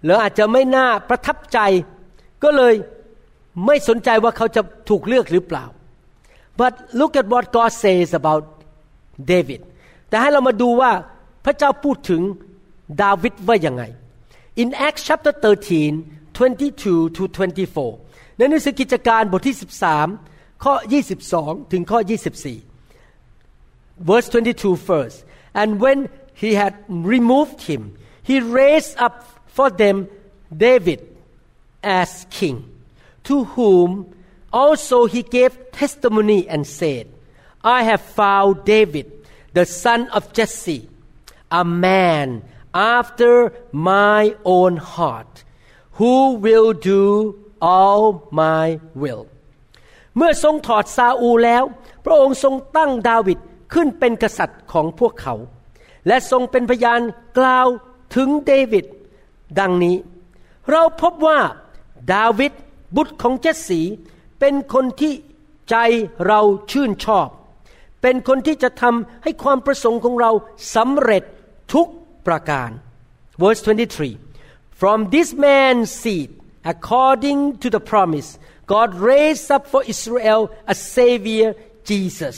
[0.03, 1.59] หรืออาจจะไม่น่าประทับใจ
[2.43, 2.73] ก็เลย
[3.65, 5.65] ไม่สนใจว่าเขาจะถูกเลือกหรือเปล่า
[6.59, 8.43] but look at what God says about
[9.31, 9.61] David
[10.09, 10.91] แต่ให้เรามาดูว่า
[11.45, 12.21] พระเจ้าพูดถึง
[13.01, 13.83] ดาวิดว่ายังไง
[14.62, 15.92] in Acts chapter 13
[16.32, 19.56] 22 to 24 ในหนังสือกิจการบทที่
[20.08, 20.74] 13 ข้อ
[21.22, 21.98] 22 ถึงข้อ
[22.80, 25.16] 24 verse 22 first
[25.60, 25.98] and when
[26.42, 26.74] he had
[27.14, 27.82] removed him
[28.28, 29.14] he raised up
[29.56, 29.96] for them
[30.66, 31.00] David
[32.00, 32.56] as king
[33.28, 33.88] to whom
[34.62, 35.52] also he gave
[35.82, 37.04] testimony and said
[37.76, 39.06] I have found David
[39.56, 40.88] the son of Jesse,
[41.50, 45.43] a man after my own heart,
[45.93, 47.03] who will do
[47.61, 49.23] all my will.
[50.17, 51.63] เมื่อทรงถอดซาอูแล้ว
[52.05, 53.39] พระองค์ทรงตั้งดาวิด
[53.73, 55.35] ขึ้นเป็นกษัตริย์ของพวกเขา
[56.07, 57.01] และทรงเป็นพยาน
[57.37, 57.67] กล่าว
[58.15, 58.85] ถึงเดวิด
[59.59, 59.97] ดังนี้
[60.71, 61.39] เราพบว่า
[62.13, 62.53] ดาวิด
[62.95, 63.81] บุตรของเจสสี
[64.39, 65.13] เป็นคนที่
[65.69, 65.75] ใจ
[66.27, 67.27] เราชื่นชอบ
[68.01, 70.31] เป็นคนที่จะทำให้ความประสงค์ของเรา
[70.75, 71.23] สำเร็จ
[71.73, 71.87] ทุก
[72.27, 72.69] ประการ
[73.41, 76.29] verse 23 from this man's seed
[76.73, 78.29] according to the promise
[78.73, 80.41] God raised up for Israel
[80.73, 81.49] a savior
[81.89, 82.37] Jesus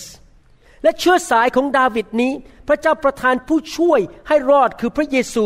[0.84, 2.34] และเชื้อสายของดาวิดนี้
[2.68, 5.46] พระเจ้าประทานผู้ช่วยให้รอดคือพระเยซู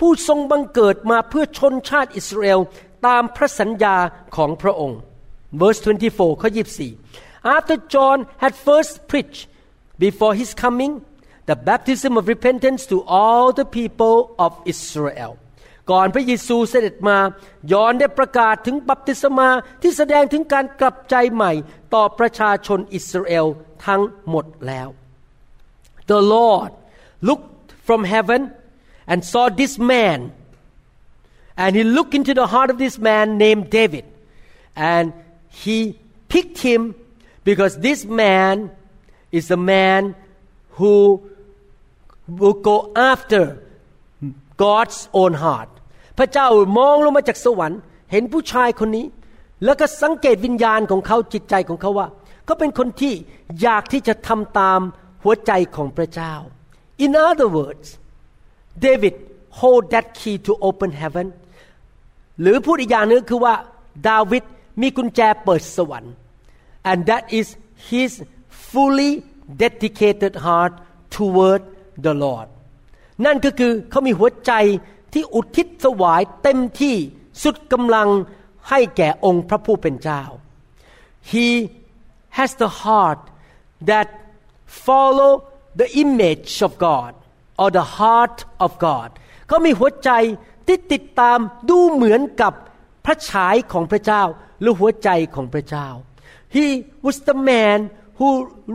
[0.00, 2.60] ผู้ทรงบังเกิดมาเพื่อชนชาติอิสราเอล
[3.06, 3.96] ตามพระสัญญา
[4.36, 4.98] ของพระองค์
[5.60, 6.50] verse 24ข้อ
[6.98, 9.42] 24 after John had first preached
[10.04, 10.92] before his coming
[11.49, 14.15] the baptism of repentance to all the people
[14.45, 15.31] of Israel
[15.91, 17.17] ก่อนพระเยซูเสด็จมา
[17.71, 19.49] ยอนได้ประกาศถึงบัพติศมา
[19.81, 21.51] ที่แสดงถึงการกลับใจใหม่
[21.93, 23.45] ต่อประชาชนอิสราเอล
[23.85, 24.87] ทั้งหมดแล้ว
[26.11, 26.71] The Lord
[27.27, 28.41] looked from heaven
[29.11, 30.19] and saw this man
[31.61, 34.05] and he looked into the heart of this man named David
[34.93, 35.05] and
[35.63, 35.77] he
[36.33, 36.81] picked him
[37.49, 38.71] because this man
[39.31, 40.15] is a man
[40.77, 40.95] who
[42.40, 42.76] will go
[43.12, 43.44] after
[44.64, 45.70] God's own heart
[46.18, 47.80] พระเจ้ามองลงมาจากสวรรค์
[48.12, 49.06] เห็นผู้ชายคนนี้
[49.64, 52.08] แล้วก็สังเกตวิญญาณของเขาจิตใจของเขาว่า
[52.44, 53.14] เขาเป็นคนที่
[53.60, 54.80] อยากที่จะทำตาม
[55.22, 56.34] หัวใจของพระเจ้า
[57.04, 57.88] In other words
[58.86, 59.14] David
[59.60, 61.26] hold that key to open heaven
[62.40, 63.54] หรือพูดอีกอย่างนึงคือว่า
[64.08, 64.44] ดาวิด
[64.82, 66.14] มีกุญแจเปิดสวรรค์
[66.90, 67.46] and that is
[67.90, 68.10] his
[68.70, 69.12] fully
[69.62, 70.74] dedicated heart
[71.14, 71.62] toward
[72.04, 72.48] the Lord
[73.24, 74.52] นั่นก็คือเขามีหัวใจ
[75.12, 76.96] ที่อุทิศสวายเต็มที่
[77.42, 78.08] สุดกำลัง
[78.68, 80.22] ให้แก่องค์พระผู้เป็นเจ้า
[81.32, 81.48] He
[82.38, 83.22] has the heart
[83.90, 84.08] that
[84.86, 85.32] follow
[85.80, 87.12] the image of God
[87.60, 89.10] or the heart of God
[89.48, 90.10] เขามีหัวใจ
[90.66, 91.38] ที่ติดตาม
[91.70, 92.52] ดูเหมือนกับ
[93.04, 94.22] พระฉายของพระเจ้า
[94.60, 95.88] หรือหัวใจของพระเจ้า
[96.56, 96.66] He
[97.06, 97.78] was the man
[98.18, 98.30] who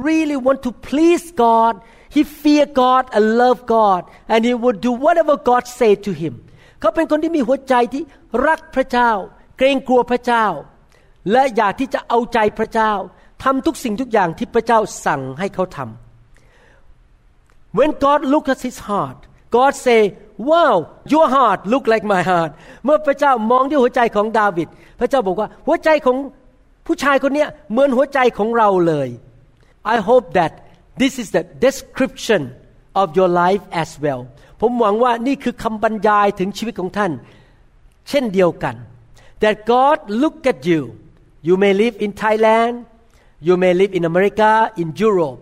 [0.08, 1.74] really want to please God
[2.16, 6.34] he fear God and love God and he would do whatever God say to him
[6.80, 8.04] เขาเป็นคนที่มีหัวใจที่
[8.48, 9.12] รักพระเจ้า
[9.58, 10.46] เกรงกลัวพระเจ้า
[11.32, 12.94] และอยากที่จะเอาใจพระเจ้า
[13.44, 19.20] ทำทุกสิ่งทุกอย่างที่พระเจ้าสั่งให้เขาทำ when God look at his heart
[19.56, 20.02] God say
[20.50, 20.76] wow
[21.14, 22.52] your heart look like my heart
[22.86, 24.68] เมื่อพระเจ้ามองที่หัวใจของดาวิด
[25.00, 26.18] พระเจ้าบอกว่าหัวใจของ
[26.88, 29.10] ผู้ชายคนนี้เหมือนหัวใจของเราเลย
[29.94, 30.54] I hope that
[31.01, 32.43] this is the description
[33.01, 34.21] of your life as well
[34.61, 37.13] ผมหวังว่านี่คือคำบรรยายถึงชีวิตของท่าน
[38.09, 38.75] เช่นเดียวกัน
[39.43, 40.83] that God look at you
[41.47, 42.75] you may live in Thailand
[43.47, 44.51] you may live in America
[44.83, 45.41] in Europe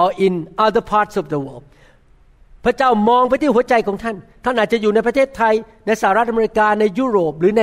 [0.00, 0.32] or in
[0.66, 1.64] other parts of the world
[2.64, 5.54] พระเจ้ามองไปที่หัวใจของท่าน ท่านอาจจะอยู่ในประเทศไทย
[5.86, 7.62] ในสหรัฐอเมริกา ในยุโรป หรือใน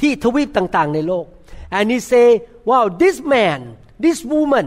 [0.00, 1.26] ที่ทวีปต่างๆ ในโลก
[1.76, 2.26] and he say
[2.70, 3.60] wow this man
[4.04, 4.66] this woman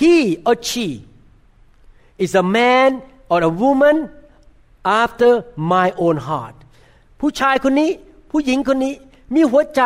[0.00, 0.14] he
[0.48, 0.88] or she
[2.24, 2.90] is a man
[3.32, 3.96] or a woman
[5.02, 5.30] after
[5.72, 6.56] my own heart
[7.20, 7.90] ผู้ชายคนนี้
[8.30, 8.94] ผู้หญิงคนนี้
[9.34, 9.82] มีหัวใจ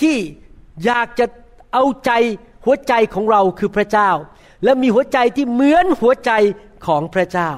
[0.00, 0.16] ที่
[0.84, 1.26] อยากจะ
[1.72, 2.10] เอาใจ
[2.64, 4.10] หัวใจของเราคือพระเจ้า
[4.64, 6.32] และมีหัวใจที่เหมือนหัวใจ
[6.86, 7.50] ของพระเจ้า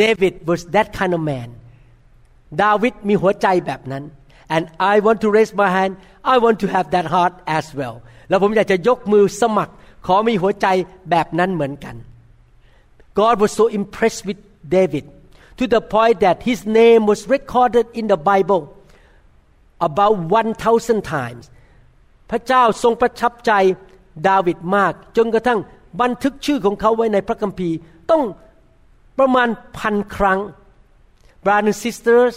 [0.00, 1.48] David was that kind of man
[2.62, 4.04] ดาวิดมีหัวใจแบบนั้น
[4.54, 5.92] and I want to raise my hand
[6.32, 7.96] I want to have that heart as well
[8.28, 9.74] แล้วผมอยากจะยกมือสมัคร
[10.06, 10.66] ขอมีหัวใจ
[11.10, 11.96] แบบนั้นเหมือนกัน
[13.20, 14.40] God was so impressed with
[14.76, 15.04] David
[15.58, 18.62] to the point that his name was recorded in the Bible
[19.88, 21.44] about 1,000 times
[22.30, 23.52] พระเจ้าทรงประทับใจ
[24.28, 25.60] ดาวิดมาก จนกระทั่ง
[26.00, 27.76] บันทึกชื่อของเขาไว้ในพระคัมภีร์
[28.10, 28.22] ต้อง
[29.18, 30.40] ประมาณพันครั้ง
[31.44, 32.34] Brothers and sisters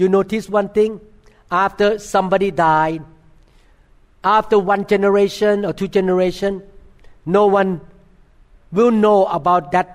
[0.00, 0.92] you notice one thing
[1.64, 3.02] after somebody died
[4.36, 6.52] after one generation or two generation
[7.36, 7.70] no one
[8.76, 9.88] will know about that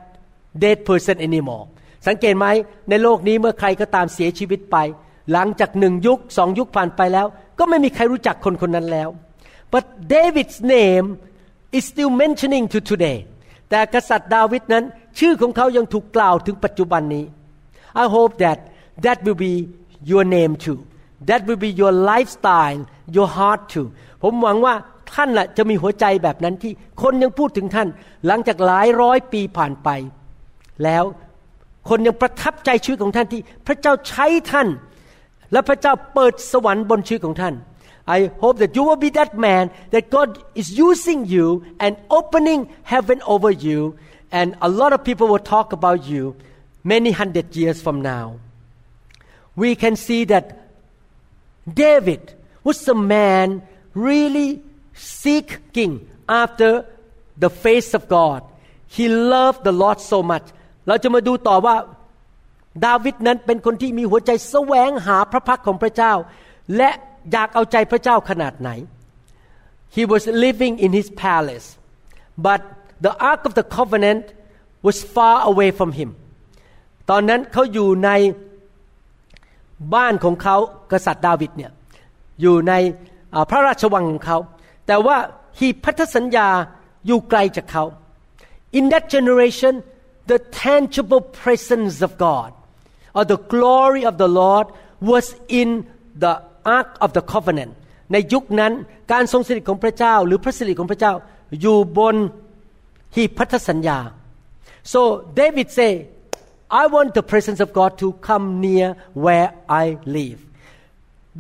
[0.64, 1.66] dead person anymore
[2.08, 2.48] สังเกตไหม
[2.90, 4.78] ในโลกนี้เมื่อใครก็ตามเสียชีวิตไป
[5.32, 7.28] หลังจากหนึ่งยุคสองยุคผ่านไปแล้ว
[7.60, 9.10] ก็ไม่มีใครรู้จักคนคนนั้นแล้ว
[9.74, 11.08] but David's name
[11.78, 13.18] is still mentioning to today
[13.70, 14.84] แต่กษัตริย์ดาวิดนั้น
[15.20, 17.26] ชื่อของเขายังถูกกล่าวถึงปัจจุบันนี้
[18.02, 18.60] I hope that
[19.06, 19.54] that will be
[20.12, 20.80] your name too
[21.30, 22.82] that will be your lifestyle
[23.16, 23.88] your heart too
[24.24, 24.76] ผมหวังว่า
[25.14, 27.88] ท่านแหละจะมีหัวใจแบบนั้นที่คนยังพูดถึงท่าน
[28.28, 29.90] หลังจากหลายร้อยปีผ่านไป
[30.84, 31.04] แล้ว
[31.90, 34.68] คนยังประทับใจชีวิตของท่านที่พระเจ้าใช้ท่าน
[35.52, 37.56] และพระเจ้าเปิดสวรรค์บนชีวิตของท่าน
[38.18, 39.64] I hope that you will be that man
[39.94, 40.30] that God
[40.62, 41.48] is using you
[41.84, 42.62] and opening
[42.94, 43.80] heaven over you
[44.40, 46.24] and a lot of people will talk about you
[46.94, 48.26] many hundred years from now
[49.62, 50.46] we can see that
[51.84, 52.22] David
[52.68, 53.46] was a man
[54.10, 54.50] really
[54.96, 55.94] seeking
[56.42, 56.72] after
[57.44, 58.42] the face of God
[58.96, 60.46] he loved the Lord so much
[60.88, 61.76] เราจะมาดูต่อว่า
[62.86, 66.14] ดาวิดนั้นเป็นคนที่มีหัวใจแสวงหาพระพักของพระเจ้า
[66.78, 66.90] และ
[67.32, 68.70] อยากเอาใจพระเจ้าขนาดไหน
[69.96, 71.68] he was living in his palace
[72.46, 72.62] but
[73.06, 74.26] the ark of the covenant
[74.88, 76.10] was far away from him
[77.10, 78.10] ตอนนั้นเขาอยู่ใน
[79.96, 80.58] บ้านของเขา
[80.92, 81.72] กษัตริย์ดาวิดเนี่ย
[82.42, 82.74] อยู่ใน
[83.50, 84.38] พระราชวังของเขา
[84.87, 85.17] แต่ว่า
[85.59, 86.49] ฮีพันธสัญญา
[87.07, 87.85] อยู่ไกลจากเขา
[88.79, 89.75] in that generation
[90.31, 92.51] the tangible presence of God
[93.17, 94.67] or the glory of the Lord
[95.11, 95.27] was
[95.61, 95.69] in
[96.25, 96.35] the
[96.79, 97.73] ark of the covenant
[98.13, 98.73] ในยุคนั้น
[99.13, 101.13] การทรงสถิตของพระเจ้า หรือพระสิริของพระเจ้า
[101.61, 102.17] อยู่บน
[103.17, 103.99] หีบพันธสัญญา
[104.93, 105.01] so
[105.41, 105.93] David say
[106.83, 108.87] I want the presence of God to come near
[109.25, 109.49] where
[109.83, 109.85] I
[110.17, 110.41] live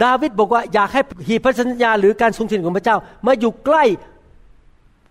[0.03, 3.83] ดาวิดบอกว่าอยากให้หีบพันธสัญญาหรือการทรงสถิตของพระเจ้ามาอยู่ใกล้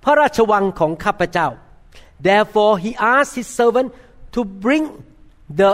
[0.05, 1.49] พระราชวังของข้าพเจ้า
[2.27, 3.89] therefore he asked his servant
[4.35, 4.85] to bring
[5.61, 5.73] the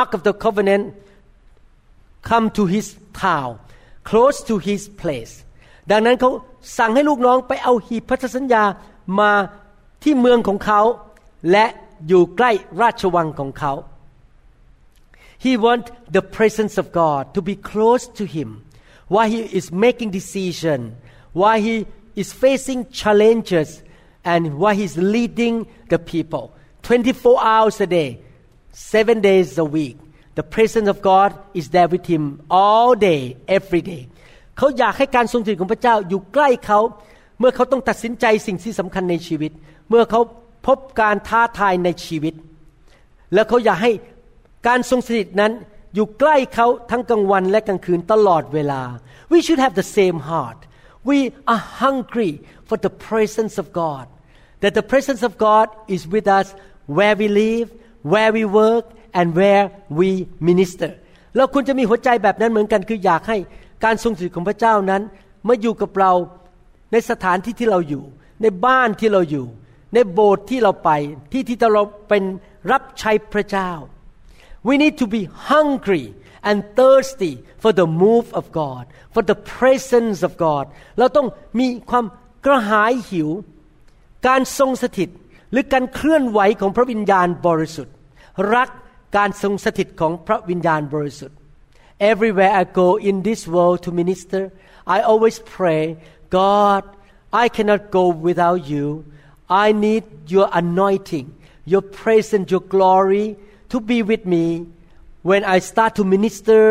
[0.00, 0.84] ark of the covenant
[2.28, 2.86] come to his
[3.24, 3.52] town
[4.08, 5.34] close to his place
[5.90, 6.30] ดังนั้นเขา
[6.78, 8.62] สั่งให้ลูกน้องไปเอาหีบพันธสัญญา
[9.20, 9.32] มา
[10.02, 10.80] ที่เมืองของเขา
[11.50, 11.66] และ
[12.08, 13.72] อยู่ใกล้ราชวังของเขา
[15.45, 18.49] He want the presence of God to be close to him
[19.07, 20.95] while he is making decision
[21.33, 23.83] while he is facing challenges
[24.23, 28.19] and while he's leading the people 24 hours a day
[28.71, 29.97] seven days a week
[30.35, 34.03] the presence of God is there with him all day every day
[34.57, 36.79] เขาอยากให้การทรงสถิตของพระเจ้าอยู่ใกล้เขา
[37.39, 39.51] เมื่อเขาต้องตัดสินใจสิ่งที่สำคัญในชีวิต
[39.89, 40.21] เมื่อเขา
[40.67, 42.33] พบการท้าทายในชีวิต
[43.33, 43.91] แล้วเขาอยากให้
[44.66, 45.52] การทรงสถิตนั้น
[45.94, 48.82] อยู่ใกล้เขาทั้งกลางวันและกลางคืนตลอดเวลา
[49.32, 50.60] we should have the same heart
[51.08, 51.18] we
[51.52, 52.32] are hungry
[52.68, 54.06] for the presence of God
[54.62, 56.46] that the presence of God is with us
[56.96, 57.66] where we live
[58.12, 58.84] where we work
[59.18, 59.64] and where
[59.98, 60.10] we
[60.48, 60.90] minister
[61.36, 63.36] เราควรจะมีหัวใจแบบนั้นเหมือนกันคืออยากให้
[63.84, 65.02] การทรงสถิตของพระเจ้านั้น
[65.48, 66.12] มาอยู่กับเรา
[66.92, 68.04] ในสถานที่ที่เราอยู่
[68.42, 69.46] ในบ้านที่เราอยู่
[69.94, 70.90] ในโบสถ์ที่เราไป
[71.32, 72.22] ที่ที่เราเป็น
[72.70, 73.70] รับใช้พระเจ้า
[74.67, 75.21] we need to be
[75.51, 76.05] hungry
[76.43, 80.65] and thirsty for the move of God for the presence of God
[80.97, 81.27] เราต้อง
[81.59, 82.05] มีความ
[82.45, 83.29] กระหายหิว
[84.27, 85.09] การทรงสถิต
[85.51, 87.95] หรือการเคลื่อนไหวของพระวิญญาณบริสุทธิ์
[88.55, 88.69] รัก
[89.17, 91.37] การทรงสถิตของพระวิญญาณบริสุทธิ์
[92.11, 94.41] everywhere I go in this world to minister
[94.95, 95.83] I always pray
[96.41, 96.83] God
[97.43, 98.85] I cannot go without you
[99.65, 101.27] I need your anointing
[101.65, 103.37] your presence, your glory
[103.72, 104.44] to be with me
[105.30, 106.62] when I start to minister,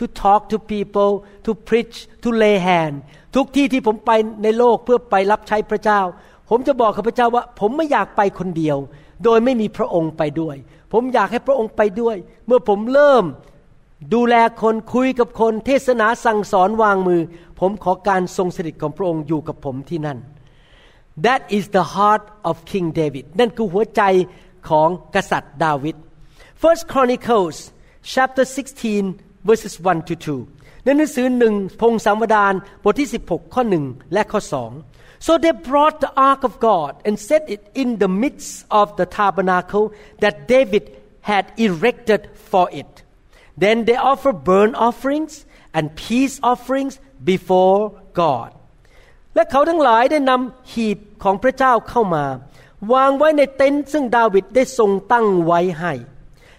[0.00, 1.10] to talk to people,
[1.46, 2.94] to preach, to lay hand
[3.36, 4.10] ทุกที่ที่ผมไป
[4.42, 6.00] ในโลกเพื่อไปรับใช้พระเจ้า
[6.50, 8.78] ผมจะบอกกับพระเจ้าว่า ผมไม่อยากไปคนเดียว
[9.24, 10.56] โดยไม่มีพระองค์ไปด้วย
[10.92, 13.24] ผมอยากให้พระองค์ไปด้วย เมื่อผมเริ่ม
[14.14, 17.22] ดูแลคนคุยกับคนเทศนาสั่งสอนวางมือ
[17.60, 20.18] ผมขอการทรงสถิตของพระองค์อยู่กับผมที่นั่น
[21.26, 24.02] That is the heart of King David นั่นคือหัวใจ
[24.68, 25.96] ของกษัตริย์ดาวิด
[26.63, 27.57] First Chronicles
[28.13, 32.53] chapter 16 verses 1 to 2ในหนังสือหนึ่งพงศาวดาร
[32.83, 34.71] บทที่ 16 ข้อหนึ่งและข้อสอง
[35.25, 39.07] So they brought the ark of God and set it in the midst of the
[39.17, 39.85] tabernacle
[40.23, 40.83] that David
[41.31, 42.91] had erected for it.
[43.63, 45.33] Then they offered burnt offerings
[45.75, 46.93] and peace offerings
[47.31, 47.79] before
[48.23, 48.49] God.
[49.35, 52.25] และเขาทั้งหลายได้นำหีบของพระเจ้าเข้ามา
[52.93, 55.93] วางไว้ในเต็นท์ซึ่งดาวิดได้ทรงตั้งไว้ให้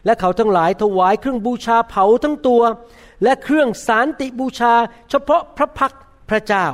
[0.05, 2.61] และเขาทั้งหลายถวายเครื่องบูชาเผาทั้งตัว
[3.23, 4.73] และเครื่องสารติบูชา
[5.09, 5.93] เฉพาะพระพัก
[6.29, 6.67] พระเจ้า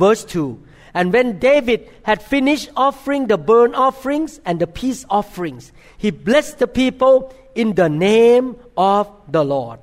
[0.00, 0.24] verse
[0.62, 5.64] 2 and when David had finished offering the burnt offerings and the peace offerings
[6.02, 7.14] he blessed the people
[7.62, 8.46] in the name
[8.94, 9.78] of the Lord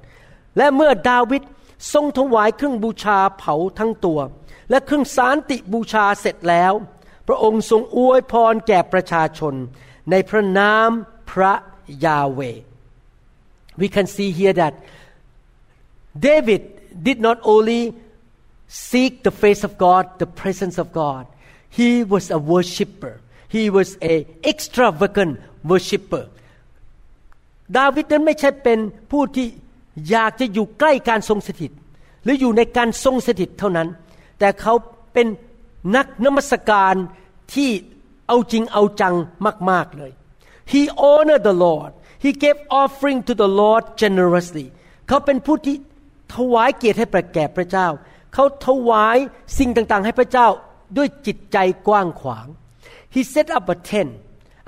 [0.57, 1.43] และเมื่อดาวิด
[1.93, 4.19] ทรงถวายเครื่องบูชาเผาทั้งตัว
[4.69, 6.73] และเครื่องสารติบูชาเสร็จแล้ว
[7.27, 9.53] พระองค์ทรงอวยพรแก่ประชาชน
[10.11, 10.89] ในพระนาม
[11.31, 11.53] พระ
[12.04, 12.40] ยาเว
[13.80, 14.74] we can see here that
[16.18, 16.62] David
[17.06, 17.94] did not only
[18.66, 21.26] seek the face of God, the presence of God.
[21.70, 23.20] He was a worshipper.
[23.48, 26.24] He was a extravagant worshipper.
[27.78, 28.78] ดาวิดนั้นไม่ใช่เป็น
[29.10, 29.46] ผู้ที่
[30.10, 31.72] อยากจะอยู่ใกล้การทรงสถิต
[32.22, 33.88] หรืออยู่ในการทรงสถิตเท่านั้น
[34.38, 34.74] แต่เขา
[35.12, 35.26] เป็น
[35.96, 36.94] นักนมัสการ
[37.54, 37.70] ที่
[38.28, 39.14] เอาจริงเอาจัง
[39.70, 40.12] มาก ๆ เลย
[40.72, 41.90] He honored the Lord
[42.24, 44.66] He gave offering to the Lord generously
[45.08, 45.76] เขาเป็นผู้ที่
[46.34, 47.88] ถวายเกียรติให้แก่พระเจ้า
[48.34, 49.16] เขาถวาย
[49.58, 50.48] สิ่งต่างๆ ให้พระเจ้า
[50.96, 52.46] ด้วยจิตใจกว้างขวาง
[53.14, 54.12] He set up a tent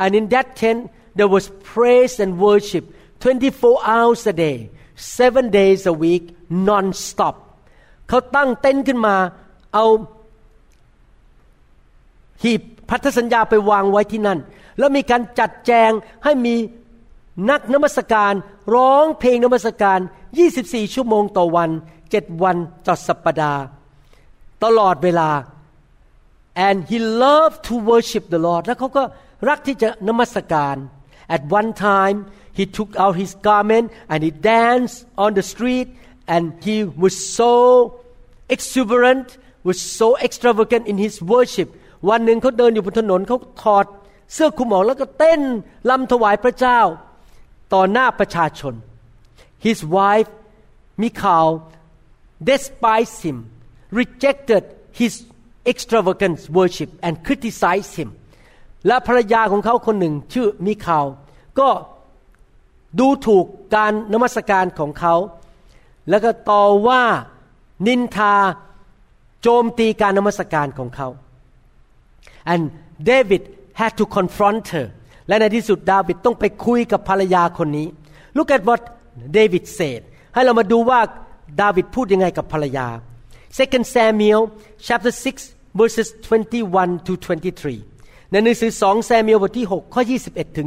[0.02, 0.80] and in that tent
[1.18, 2.84] there was praise and worship
[3.20, 4.58] 24 hours a day
[5.18, 6.24] seven days a week
[6.68, 7.36] non-stop
[8.08, 9.16] เขาตั้งเต็นท์ขึ้นมา
[9.74, 9.86] เอา
[12.42, 14.38] หีบพันธสัญญาไปวางไว้ที่นั่น
[14.77, 15.91] แล้วมีการจัดแจง
[16.23, 16.55] ให้มี
[17.49, 18.33] นักนมัสการ
[18.75, 19.99] ร้องเพลงนมัสการ
[20.45, 21.69] 24 ชั่วโมงต่อวัน
[22.05, 22.57] 7 วัน
[22.87, 23.61] ต่อสัปปดาห์
[24.63, 25.31] ตลอดเวลา
[26.67, 29.03] and he loved to worship the Lord แล้วเขาก็
[29.49, 30.75] รักที่จะนมัสการ
[31.35, 32.17] at one time
[32.57, 35.87] he took out his garment and he danced on the street
[36.33, 37.53] and he was so
[38.55, 39.27] exuberant
[39.67, 41.69] was so extravagant in his worship
[42.09, 43.85] วันหนึ่งเขาเดินอยู่บนถนนเขาถอด
[44.33, 45.41] เสื้อคลุมออกแล้วก็เต้น
[45.89, 46.79] ลำถวายพระเจ้า
[47.73, 48.73] ต่อหน้าประชาชน
[49.65, 50.31] his wife
[51.01, 51.49] Michal
[52.49, 53.37] despised him
[53.99, 54.63] rejected
[54.99, 55.13] his
[55.71, 58.09] extravagant worship and criticized him
[58.87, 61.07] และภรรยาของเขาคนหนึ่งชื่อมิคาล
[61.59, 61.69] ก็
[62.99, 65.15] ดูถูกการนมัสการของเขา
[66.09, 67.03] แล้วก็ต่อว่า
[67.87, 68.35] นินทา
[69.41, 71.07] โจมตีการนมัสการของเขา
[72.53, 72.63] and
[73.09, 73.43] David
[73.80, 74.86] had to confront her
[75.28, 77.88] และในที่สุดดาวิดต้องไปคุยกับภรรยาคนนี้
[78.36, 78.80] look at what
[79.36, 80.00] David said
[80.34, 81.00] ให้เรามาดูว่า
[81.60, 82.88] ดาวิดพูดยังไงกับภรรยา
[83.58, 84.42] 2 Samuel
[84.86, 85.12] chapter
[85.44, 90.66] 6 verses 21 to 23 ในหนังสือ2 Samuel บทที่6ข้อ21ถึง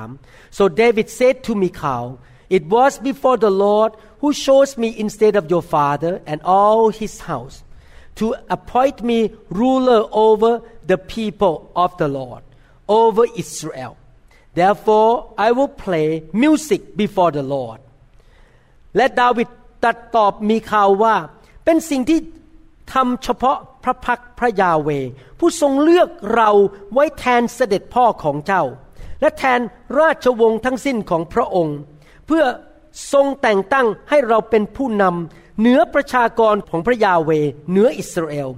[0.00, 2.06] 23 so David said to Michal
[2.56, 7.14] it was before the Lord who chose me instead of your father and all his
[7.30, 7.56] house
[8.19, 9.19] To appoint me
[9.61, 10.51] ruler over
[10.91, 12.43] the people of the Lord
[13.01, 13.93] over Israel
[14.59, 15.11] therefore
[15.47, 16.07] I will play
[16.43, 17.79] music before the Lord
[18.95, 19.47] และดาวิด
[19.83, 21.15] ตัดตอบมีข่าวว่า
[21.65, 22.19] เป็นสิ่งที่
[22.93, 24.89] ทำเฉพาะพระพักพระยาเว
[25.39, 26.51] ผู้ทรงเลือกเรา
[26.93, 28.63] ไว้แทนเสด็จพ่อของเจ้า
[29.21, 29.59] และแทน
[29.99, 31.77] ราชวงศ์ทั้งสิ้นของพระองค์
[32.27, 32.43] เพื่อ
[33.13, 37.31] ทรงแต่งตั้งให้เราเป็นผู้นำเหนือประชากรของพระยาเว
[37.69, 38.49] เหนืออิสราเอล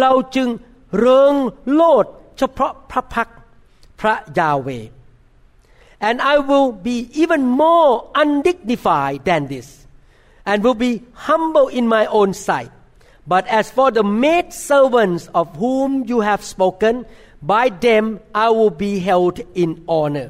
[0.00, 0.48] เราจึง
[0.98, 1.34] เริง
[1.72, 2.06] โลด
[2.38, 3.28] เฉพาะพระพัก
[4.00, 4.68] พระยาเว
[6.08, 9.86] and I will be even more undignified than this
[10.44, 12.70] and will be humble in my own sight.
[13.26, 17.06] But as for the maid servants of whom you have spoken,
[17.40, 20.28] by them I will be held in honor.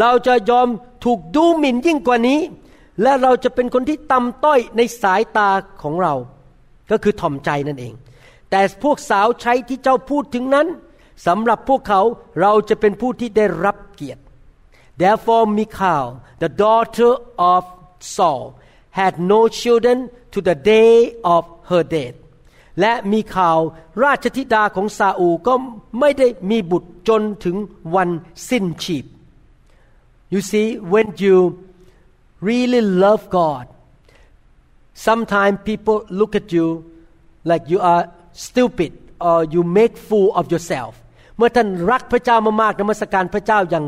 [0.00, 0.68] เราจะยอม
[1.04, 2.40] ถูกดูหมิ่นยิ่งกว่านี้
[3.02, 5.50] และเราจะเป็นคนที่ต่ำต้อยในสายตา
[5.82, 6.14] ของเรา
[6.90, 7.94] ก็คือถ่อมใจนั่นเอง
[8.50, 10.66] แต่พวกสาวใช้ที่เจ้าพูดถึงนั้น
[11.26, 12.02] สำหรับพวกเขา
[12.40, 14.20] เราจะเป็นผู้ที่ได้รับเกียรติ
[15.00, 16.06] Therefore Michal
[16.42, 17.12] the daughter
[17.54, 17.62] of
[18.14, 18.44] Saul
[18.98, 19.98] had no children
[20.32, 20.94] to the day
[21.34, 22.16] of her death
[22.80, 23.58] และมีข่าว
[24.04, 25.54] ราชธิดาของซาอูก็
[26.00, 27.56] ไม่ได้มีบุตรจนถึง
[27.94, 28.10] วัน
[28.50, 29.04] สิ้นชีพ
[30.32, 31.36] You see when you
[32.49, 33.65] really love God
[35.07, 36.67] sometimes people look at you
[37.49, 38.03] like you are
[38.47, 40.93] stupid or you make fool of yourself
[41.37, 43.85] เมื่อท่านรักพระเจ้ามากๆนมัสการพระเจ้าอย่าง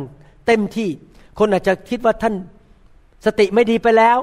[0.48, 0.90] เต็มที่
[1.40, 2.36] คนอาจจะคิดว่าท่าน
[3.26, 4.18] สติไม่ดีไปแล้ว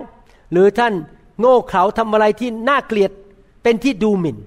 [0.52, 0.94] หรือท่าน
[1.40, 3.10] โง่เขลาทำอะไรที่น่าเกลียด
[3.62, 4.38] เป็นที่ดูหมิ่น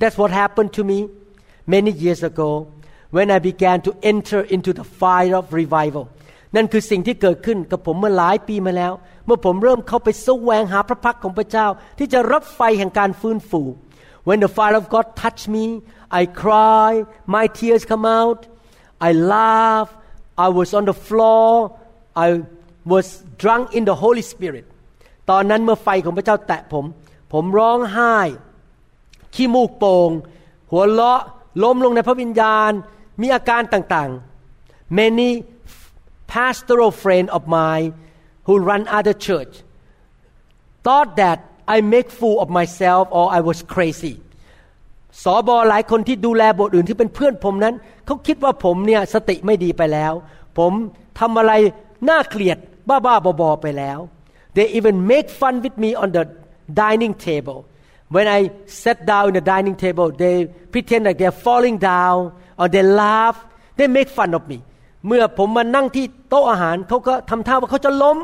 [0.00, 0.98] That's what happened to me
[1.74, 2.50] many years ago
[3.16, 6.04] when I began to enter into the fire of revival
[6.55, 8.93] นั่นคือสิ่งที่เกิดขึ้นกับผมเมื่อหลายปีมาแล้ว
[9.25, 13.61] เมื่อผมเริ่มเข้าไปแสวงหาพระพักของพระเจ้า ที่จะรับไฟแห่งการฟื้นฟู
[14.27, 15.65] When the fire of God touched me
[16.19, 16.91] I cry
[17.35, 18.41] my tears come out
[19.07, 19.89] I laugh
[20.45, 21.49] I was on the floor
[22.25, 22.27] I
[22.93, 23.05] was
[23.41, 24.65] drunk in the Holy Spirit
[25.29, 26.85] ตอนนั้นเมื่อไฟของพระเจ้าแตะผม
[27.33, 28.15] ผมร้องไห้
[29.35, 30.09] ขี้มูกโป่ง
[30.71, 31.21] หัวเราะ
[31.63, 32.71] ล้มลงในพระวิญญาณ
[33.21, 35.29] มีอาการต่างๆ many
[36.33, 37.93] pastoral friend of mine
[38.47, 39.53] who run other church
[40.85, 44.15] thought that I make fool of myself or I was crazy
[45.23, 50.13] สอบอหลายคนที่ดูแลบทอื่นที่เป็นเพื่อนผมนั้น เขาคิดว่าผมเนี่ยสติไม่ดีไปแล้ว
[50.57, 50.71] ผม
[51.19, 51.53] ทำอะไร
[52.09, 52.57] น่าเกลียด
[52.89, 53.99] บ้าๆบอๆไปแล้ว
[54.55, 56.23] they even make fun with me on the
[56.81, 57.59] dining table
[58.15, 58.39] when I
[58.83, 60.35] sat down in the dining table they
[60.73, 62.19] pretend like they're falling down
[62.59, 63.37] or they laugh
[63.77, 64.57] they make fun of me
[65.07, 68.17] เมื่อผมมานั่งที่โต๊ะอาหารเขาก็ทำท่าว่าเขาจะล้ม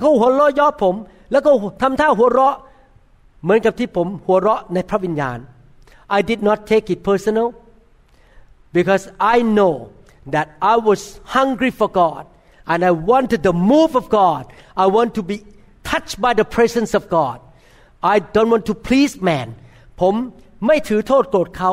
[0.00, 0.94] เขาหัวเราะย่อผม
[1.32, 1.50] แล้วก็
[1.82, 2.56] ทำท่าหัวเราะ
[3.42, 5.38] เหมือนกับที่ผมหัวเราะในพระวิญญาณ
[6.18, 7.48] I did not take it personal
[8.76, 9.04] because
[9.34, 9.74] I know
[10.34, 11.00] that I was
[11.36, 12.22] hungry for God
[12.70, 14.42] and I wanted the move of God
[14.84, 15.36] I want to be
[15.90, 17.38] touched by the presence of God
[18.14, 19.48] I don't want to please man
[20.00, 20.14] ผม
[20.66, 21.70] ไม่ถือโทษโกรธเขา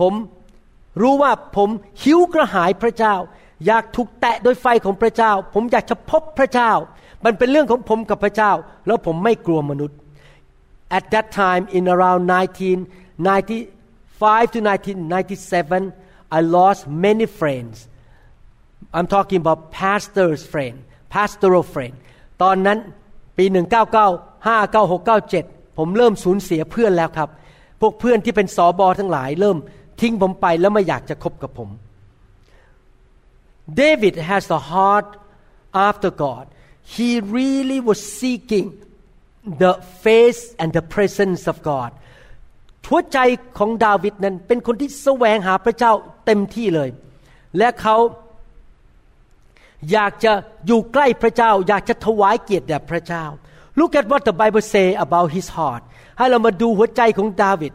[0.00, 0.12] ผม
[1.00, 1.68] รู้ว่าผม
[2.02, 3.14] หิวกระหายพระเจ้า
[3.66, 6.72] อยากถูกแตะโดยไฟของพระเจ้า ผมอยากจะพบพระเจ้า
[7.24, 8.52] มันเป็นเรื่องของผมกับพระเจ้า
[8.86, 9.98] แล้วผมไม่กลัวมนุษย์
[10.98, 15.92] At that time in around 1995 to 1997
[16.36, 17.74] I lost many friends
[18.96, 20.76] I'm talking about pastors friend
[21.14, 21.94] pastoral friend
[22.42, 22.78] ตอนนั้น
[23.38, 23.44] ปี
[24.04, 27.28] 199 59697 ผมเริ่มสูญเสียเพื่อนแล้วครับ
[27.80, 29.56] พวกเพื่อนที่เป็นสอบอทั้งหลายเริ่ม
[30.00, 31.68] ทิ้งผมไปแล้วไม่อยากจะคบกับผม
[33.82, 35.08] David has the heart
[35.88, 36.44] after God
[36.96, 38.66] he really was seeking
[39.44, 41.90] the face and the presence of God
[42.92, 43.18] หัวใจ
[43.58, 45.92] ของดาวิดนั้นเป็นคนที่แสวงหาพระเจ้า
[46.26, 46.88] เต็มที่เลย
[47.58, 47.96] และเขา
[49.92, 50.32] อยากจะ
[50.66, 53.24] อยู่ใกล้พระเจ้า อยากจะถวายเกียรติแด่พระเจ้า
[53.78, 55.82] Look at what the Bible say about his heart
[56.18, 57.72] ให้เรามาดูหัวใจของดาวิด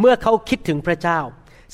[0.00, 1.20] เมื่อเขาคิดถึงพระเจ้า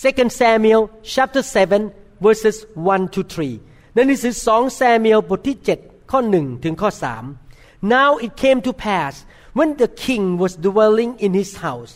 [0.02, 0.82] Second Samuel
[1.14, 1.42] chapter
[1.74, 2.56] 7 verses
[2.94, 6.90] 1 to 3นั่นนี่คือสองแซมิเอลบทที่ 7 ข้อ 1 ถึงข้อ
[7.36, 9.14] 3 Now it came to pass
[9.58, 11.92] when the king was dwelling in his house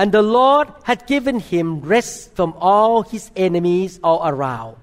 [0.00, 4.74] and the Lord had given him rest from all his enemies all around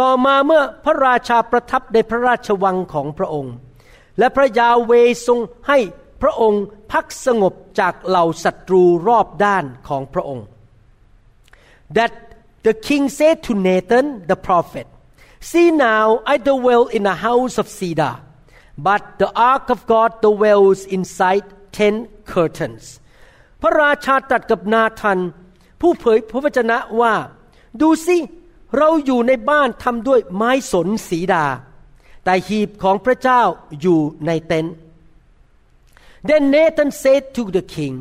[0.00, 3.54] ต่อมาเมื่อพระราชาประทับในพระราชวังของพระองค์
[4.18, 4.92] และพระยาเว
[5.26, 5.38] ทรง
[5.68, 5.78] ให้
[6.22, 10.46] พระองค์พักสงบจากเหล่าศัตรูรอบด้านของพระองค์
[11.96, 12.12] that
[12.67, 14.87] the king said to Nathan the prophet
[15.49, 18.15] see now I dwell in a house of cedar
[18.87, 21.45] but the ark of God dwells inside
[21.77, 21.93] ten
[22.33, 22.85] curtains
[23.61, 25.19] พระราชาตรัสกับนาธัน
[25.81, 27.13] ผู้เผยพระวจนะว่า
[27.81, 28.17] ดูสิ
[28.77, 31.45] เราอยู่ในบ้านทำด้วยไม้สนสีดา
[32.23, 33.41] แต่หีบของพระเจ้า
[33.81, 34.75] อยู่ในเต็นท์
[36.29, 37.95] Then Nathan said to the king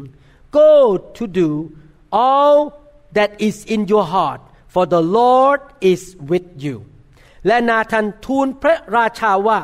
[0.61, 0.71] Go
[1.17, 1.49] to do
[2.25, 2.57] all
[3.17, 4.41] that is in your heart
[4.73, 5.61] for the Lord
[5.93, 6.77] is with you
[7.47, 9.59] และนาธันทูลพระราชาว่า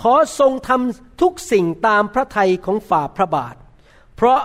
[0.00, 3.54] ขอทรงทำทุกสิ่งตามพระทัยของฝ่าพระบาท
[4.16, 4.40] เพราะ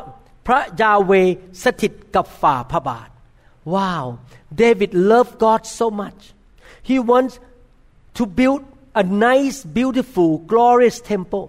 [0.48, 1.12] พระยาเว
[1.64, 3.10] สถิตกับฝ่าพระบาท
[3.76, 4.06] Wow
[4.64, 6.22] David loved God so much
[6.90, 7.34] he wants
[8.18, 8.62] to build
[9.02, 11.46] a nice beautiful glorious temple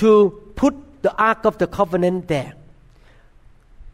[0.00, 0.10] to
[0.60, 2.54] put the ark of the covenant there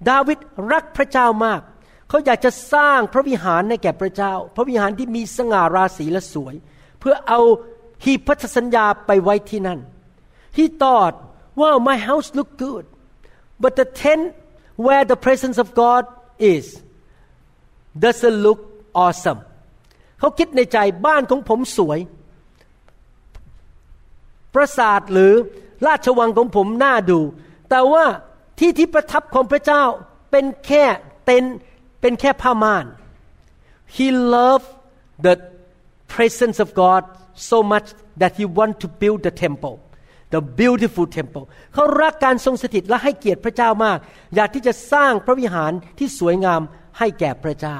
[0.08, 0.38] ดาวิด
[0.72, 1.60] รักพระเจ้ามาก
[2.09, 6.55] เขาอยากจะสร้างพระวิหารให้แก่พระเจ้า พระวิหารที่มีสง่าราศีและสวย
[6.99, 7.41] เพื่อเอา
[8.03, 9.79] หีบพันธสัญญาไปไว้ที่นั่น
[10.57, 11.15] He thought
[11.59, 12.85] wow my house look good
[13.63, 14.25] but the tent
[14.85, 16.03] where the presence of God
[16.53, 16.65] is
[18.03, 18.59] doesn't look
[19.05, 19.39] awesome
[20.19, 21.99] เขาคิดในใจบ้านของผมสวย
[24.53, 25.33] ปราสาทหรือ
[25.87, 27.19] ราชวังของผมน่าดู
[27.69, 28.05] แต่ว่า
[28.59, 29.83] ที่ที่ประทับของพระเจ้า
[30.31, 30.83] เป็นแค่
[31.25, 31.43] เต็น
[32.02, 32.86] เป็นแค่ผ้าม่าน
[33.96, 34.06] he
[34.36, 34.68] loved
[35.26, 35.34] the
[36.14, 37.02] presence of God
[37.48, 37.86] so much
[38.20, 39.76] that he want to build the temple
[40.34, 41.44] the beautiful temple
[41.74, 43.98] เขารักการทรงสถิตและให้เกียรติพระเจ้ามาก
[44.34, 46.60] อยากที่จะสร้างพระวิหารที่สวยงาม
[46.98, 47.78] ให้แก่พระเจ้า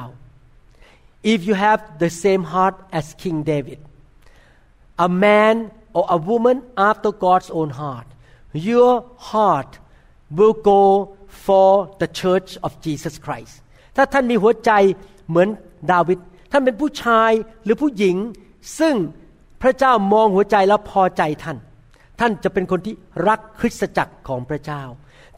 [1.33, 3.79] if you have the same heart as King David
[5.07, 5.57] a man
[5.97, 6.57] or a woman
[6.91, 8.09] after God's own heart
[8.73, 8.93] your
[9.33, 9.73] heart
[10.39, 10.83] will go
[11.47, 11.71] for
[12.01, 13.55] the church of Jesus Christ
[13.96, 14.72] ถ้าท่านมีหัวใจ
[15.30, 15.48] เหมือน
[15.92, 16.20] ดาวิด
[16.52, 17.32] ท่านเป็นผู้ชาย
[17.64, 18.18] หรือผู้หญิง
[18.80, 18.96] ซึ่ง
[19.62, 21.58] พระเจ้ามองหัวใจแล้วพอใจท่าน
[22.20, 22.96] ท่านจะเป็นคนที่
[23.28, 24.84] รักคริสตจักรของพระเจ้า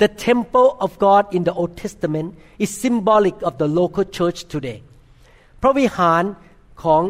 [0.01, 2.29] The temple of God in the Old Testament
[2.63, 4.79] is symbolic of the local church today
[5.61, 6.23] พระวิหาร
[6.83, 7.03] ของ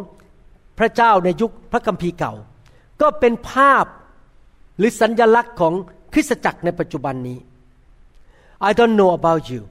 [0.80, 2.34] พระเจ้าในยุคพระคัมภีร์เก่า
[3.02, 3.86] ก็เป็นภาพ
[4.78, 5.74] หรือสัญญลักษณ์ของ
[6.14, 7.40] คริสตจักรในปัจจุบันนี้
[8.70, 9.62] I don't know about you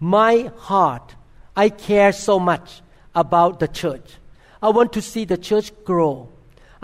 [0.00, 1.14] my heart
[1.64, 2.82] I care so much
[3.14, 4.08] about the church
[4.66, 6.28] I want to see the church grow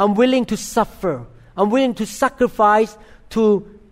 [0.00, 2.96] I'm willing to suffer I'm willing to sacrifice
[3.30, 3.42] to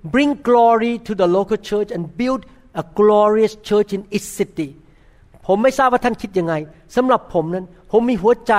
[0.04, 4.70] bring glory to the local church and build a glorious church in each city
[5.46, 6.54] ผมไม่ทราบว่าท่านคิดยังไง
[6.96, 8.54] สำหรับผมนั้น ผมมีหัวใจ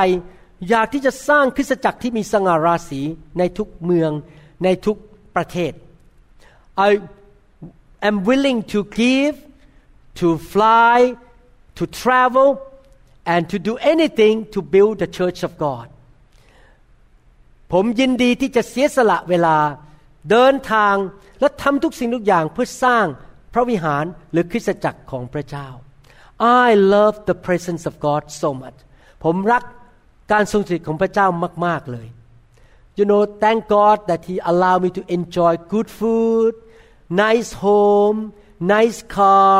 [0.69, 3.01] อยากที่จะสร้างคริสตจักรที่มีสง่าราศี
[3.37, 4.11] ในทุกเมือง
[4.63, 4.97] ในทุก
[5.35, 5.73] ประเทศ
[6.87, 6.89] I
[8.09, 9.35] am willing to give
[10.19, 10.97] to fly
[11.77, 12.47] to travel
[13.33, 15.87] and to do anything to build the church of God
[17.71, 19.57] ผมยินดีที่จะเสียสละเวลา
[20.29, 20.95] เดินทาง
[21.39, 23.05] และทำทุกสิ่งทุกอย่างเพื่อสร้าง
[23.53, 25.67] พระวิหารหรือคริสตจักรของพระเจ้า
[26.65, 28.77] I love the presence of God so much
[29.23, 29.63] ผมรัก
[30.31, 31.27] การทรงสถิตของพระเจ้า
[31.65, 32.07] มาก ๆ เลย
[32.97, 36.53] You know thank God that He allowed me to enjoy good food
[37.23, 38.19] nice home
[38.75, 39.59] nice car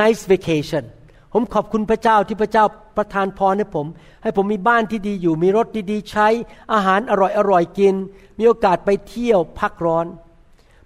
[0.00, 0.84] nice vacation
[1.32, 2.64] ผมขอบคุณพระเจ้าที่พระเจ้า
[2.96, 3.86] ประทานพรให้ผม
[4.22, 6.28] ให้ผมมีบ้านที่ดีอยู่ มีรถดีๆ ใช้
[6.72, 7.12] อาหารอ
[7.50, 7.94] ร่อยๆกิน
[8.38, 10.06] มีโอกาสไปเที่ยวพักร้อน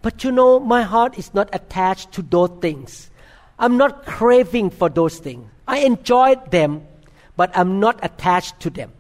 [0.04, 2.88] but you know my heart is not attached to those things
[3.62, 5.44] I'm not craving for those things
[5.74, 6.70] I enjoy them
[7.38, 8.90] but I'm not attached to them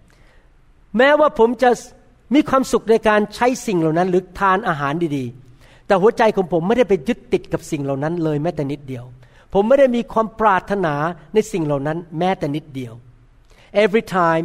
[0.96, 1.70] แม้ว่าผมจะ
[2.34, 9.04] มีความสุขในการใช้สิ่งเหล่านั้นหรือทานอาหารดีๆ แต่หัวใจของผมไม่ได้ไปยึดติดกับสิ่งเหล่านั้นเลยแม้แต่นิดเดียว
[9.52, 10.94] ผมไม่ได้มีความปรารถนา
[11.34, 12.94] ในสิ่งเหล่านั้นแม้แต่นิดเดียว
[13.84, 14.44] every time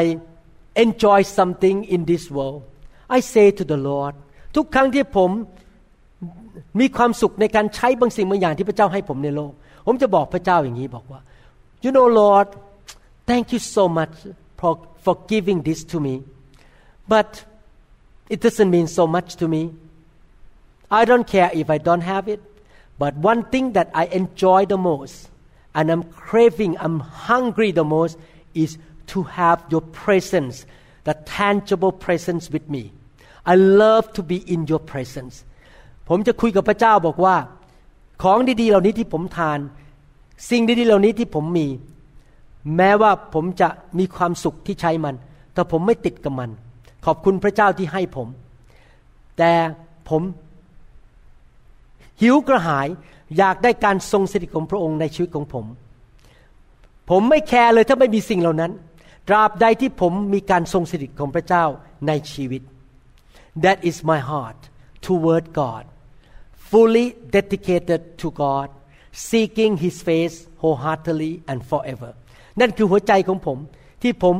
[0.00, 0.02] I
[0.84, 2.62] enjoy something in this world
[3.16, 4.14] I say to the Lord
[4.56, 5.30] ทุกครั้งที่ผม
[6.80, 9.52] มีความสุขในการใช้บางสิ่งบางอย่างที่พระเจ้าให้ผมในโลก
[9.86, 11.20] ผมจะบอกพระเจ้าอย่างนี้บอกว่า
[11.84, 12.48] you know Lord
[13.30, 14.14] thank you so much
[14.60, 14.72] for
[15.04, 16.14] for giving this to me
[17.12, 17.30] but
[18.34, 19.62] it doesn't mean so much to me
[21.00, 22.40] I don't care if I don't have it
[23.02, 25.16] but one thing that I enjoy the most
[25.76, 28.14] and I'm craving I'm hungry the most
[28.62, 28.70] is
[29.12, 30.56] to have your presence
[31.08, 32.92] the tangible presence with me
[33.52, 35.34] I love to be in your presence
[36.08, 37.36] ผมจะคุยกับพระเจ้าบอกว่า
[38.22, 39.58] ของดีๆ เหล่านี้ที่ผมทาน
[40.50, 41.68] สิ่งดีๆ เหล่านี้ที่ผมมี
[42.76, 43.68] แม้ว่าผมจะ
[43.98, 45.14] มีความสุขที่ใช้มัน
[45.54, 46.50] แต่ผมไม่ติดกับมัน
[47.04, 48.28] ขอบคุณพระเจ้าที่ให้ผม
[49.38, 49.52] แต่
[50.08, 50.22] ผม
[52.22, 52.88] หิวกระหาย
[53.38, 55.66] อยากได้การทรงสถิตของพระองค์ในชีวิตของผม
[57.10, 58.72] ผมไม่แคร์เลยถ้าไม่มีสิ่งเหล่านั้น
[59.28, 61.64] ตราบใดที่ผมมีการทรงสถิตของพระเจ้า
[62.06, 62.62] ในชีวิต
[63.64, 64.60] That is my heart
[65.06, 65.84] toward God
[66.70, 67.06] fully
[67.36, 68.68] dedicated to God
[69.28, 72.10] seeking His face wholeheartedly and forever
[72.60, 73.58] นั่นคือหัวใจของผม
[74.02, 74.36] ที่ผม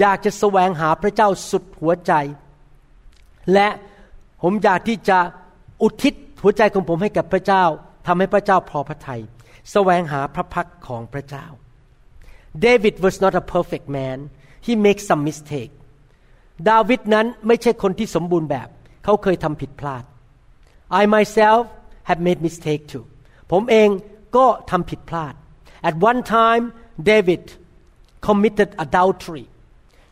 [0.00, 2.12] อยากจะแสวงหาพระเจ้าสุดหัวใจ
[3.52, 3.68] และ
[4.42, 5.18] ผมอยากที่จะ
[5.82, 6.14] อุทิศ
[6.44, 7.64] หัวใจของผมให้กับพระเจ้า
[8.06, 9.22] ทำให้พระเจ้าพอพระทยัย
[9.72, 11.46] แสวงหาพระพักของพระเจ้า
[12.66, 14.18] David was not a perfect man
[14.66, 15.72] he makes some mistake
[16.70, 18.68] ดาวิดนั้นไม่ใช่คนที่สมบูรณ์แบบ
[19.04, 20.04] เขาเคยทำผิดพลาด
[21.00, 21.62] I myself
[22.08, 23.04] have made mistake too
[23.52, 23.88] ผมเอง
[24.36, 25.34] ก็ทำผิดพลาด
[25.88, 26.64] At one time
[27.10, 27.42] David
[28.26, 29.46] committed adultery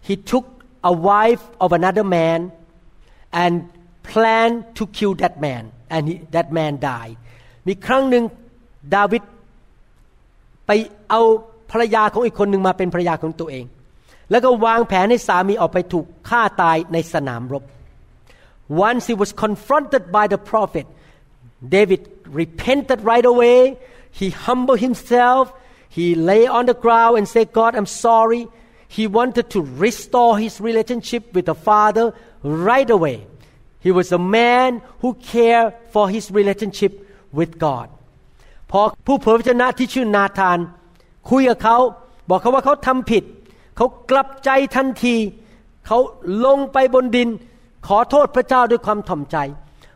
[0.09, 0.47] he took
[0.91, 2.39] a wife of another man
[3.43, 3.55] and
[4.11, 5.64] planned to kill that man
[5.95, 7.16] and he, that man died
[7.68, 8.24] มีครั้งหนึ่ง
[8.95, 9.24] ดาวิด
[10.68, 10.72] ไป
[11.10, 11.22] เอา
[11.72, 13.66] ภรรยาของอีกคนหนึ่งมาเป็นภรรยาของตัวเอง
[14.32, 17.64] แล้วก็วางแผนให้สามีออกไปถูกฆ่าตายในสนามรบ
[18.88, 20.86] Once he was confronted by the prophet
[21.76, 22.01] David
[22.41, 23.60] repented right away
[24.20, 25.43] he humbled himself
[25.97, 28.43] he lay on the ground and said God I'm sorry
[28.97, 32.05] he wanted to restore his relationship with the father
[32.43, 33.18] right away
[33.85, 34.70] He was a man
[35.03, 36.93] who cared for his relationship
[37.39, 37.89] with God
[38.70, 40.59] พอผู้เผยพระชนะที่ชื่อนาธาน
[41.30, 41.78] คุยกับเขา
[42.28, 43.24] บอกเขาว่าเขาทำผิด
[43.76, 45.16] เขากลับใจทันที
[45.87, 45.99] เขา
[46.47, 47.28] ลงไปบนดิน
[47.87, 49.37] ขอโทษพระเจ้าด้วยความถ่อมใจ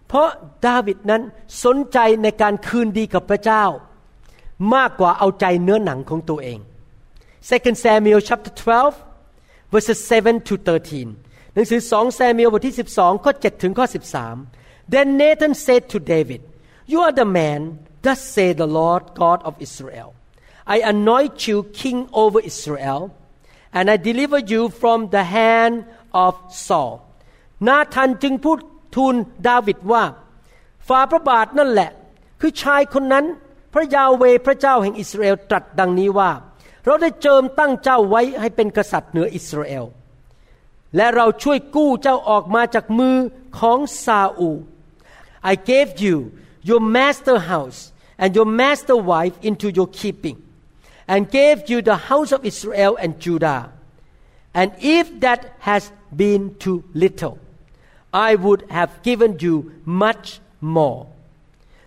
[0.08, 0.28] เพราะ
[0.66, 1.22] ดาวิดนั้น
[1.64, 3.64] สนใจในการคืนดีกับพระเจ้า
[4.74, 6.58] มากกว่าเอาใจเนื้อหนังของตัวเอง
[7.48, 11.25] 2 Samuel chapter 12 verses 7 to 13
[11.56, 13.86] หนังสือ2 Samuel บทที่ 12 ข้อ 7 ถึงข้อ
[14.38, 16.40] 13 Then Nathan said to David
[16.92, 17.60] You are the man
[18.04, 20.08] thus say the Lord God of Israel
[20.74, 23.00] I anoint you king over Israel
[23.76, 25.74] and I deliver you from the hand
[26.24, 26.32] of
[26.66, 26.94] Saul
[27.68, 28.58] นาธานจึงพูด
[28.96, 29.14] ทูล
[29.48, 30.04] ดาวิดว่า
[30.88, 31.90] ฝ่าพระบาทนั่นแหละ
[32.40, 33.24] คือชายคนนั้น
[33.72, 36.30] พระยาเวพระเจ้าแห่งอิสราเอลตรัสดังนี้ว่า
[36.84, 39.86] เราได้เจิมตั้งเจ้าไว้ให้เป็นกษัตริย์เหนืออิสราเอล
[40.96, 43.16] และเราช่วยกู้เจ้าออกมาจากมือ
[43.58, 44.50] ของซาอู
[45.50, 46.16] I gave you
[46.68, 47.80] your master house
[48.22, 50.38] and your master wife into your keeping
[51.12, 53.62] and gave you the house of Israel and Judah
[54.60, 54.68] and
[54.98, 55.82] if that has
[56.22, 57.36] been too little
[58.28, 59.54] I would have given you
[60.04, 60.26] much
[60.76, 61.00] more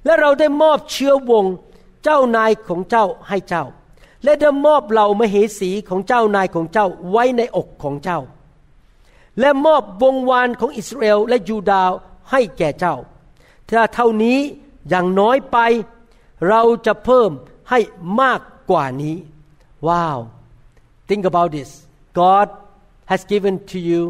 [0.06, 1.46] และเราได้มอบเชื้อวง
[2.04, 3.66] เจ้านายของเจ้าให้เจ้า
[4.24, 8.20] และได้มอบเหล่ามเหสีของเจ้านายของเจ้าไว้ในอกของเจ้า
[9.40, 11.96] และมอบวงวานของอิสราเอลและยูดาห์
[12.32, 12.96] ให้แก่เจ้า
[13.70, 14.40] ถ้าเท่านี้
[14.90, 15.58] อย่างน้อยไป
[16.50, 17.30] เราจะเพิ่ม
[17.70, 17.80] ให้
[18.22, 18.40] มาก
[18.72, 19.16] กว่านี้
[19.88, 20.20] ว้าว
[21.10, 21.70] think about this
[22.22, 22.48] God
[23.12, 24.02] has given to you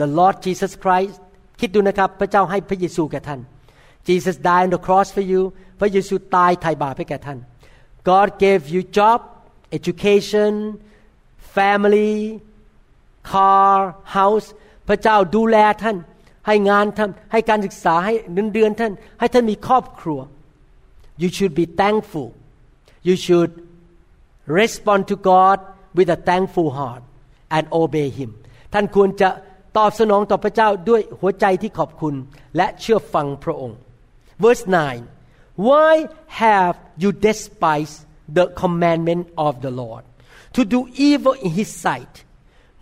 [0.00, 1.16] the Lord Jesus Christ
[1.60, 3.40] คิดดูนะครับพระเจ้าให้พระเยซูแก่ท่าน
[4.08, 5.42] Jesus died on the cross for you
[5.80, 7.38] พระเยซูตายไถ่บาปให้แก่ท่าน
[8.08, 9.18] God gave you job
[9.78, 10.52] education
[11.56, 12.14] family
[13.30, 13.76] car
[14.18, 14.48] house
[14.88, 15.96] พระเจ้าดูแลท่าน
[16.46, 20.20] ให้งานท่านให้การศึกษาให้เงินเดือนท่าน ให้ท่านมีครอบครัว
[21.22, 22.28] you should be thankful
[23.08, 23.52] you should
[24.60, 25.58] respond to God
[25.96, 27.02] with a thankful heart
[27.56, 28.30] and obey Him
[28.72, 29.28] ท่านควรจะ
[29.76, 32.14] ตอบสนองต่อพระเจ้าด้วยหัวใจที่ขอบคุณ
[32.56, 33.78] และเชื่อฟังพระองค์
[34.42, 34.64] verse
[35.14, 35.92] 9 why
[36.42, 37.98] have you despised
[38.36, 40.02] the commandment of the Lord
[40.56, 40.80] to do
[41.10, 42.14] evil in His sight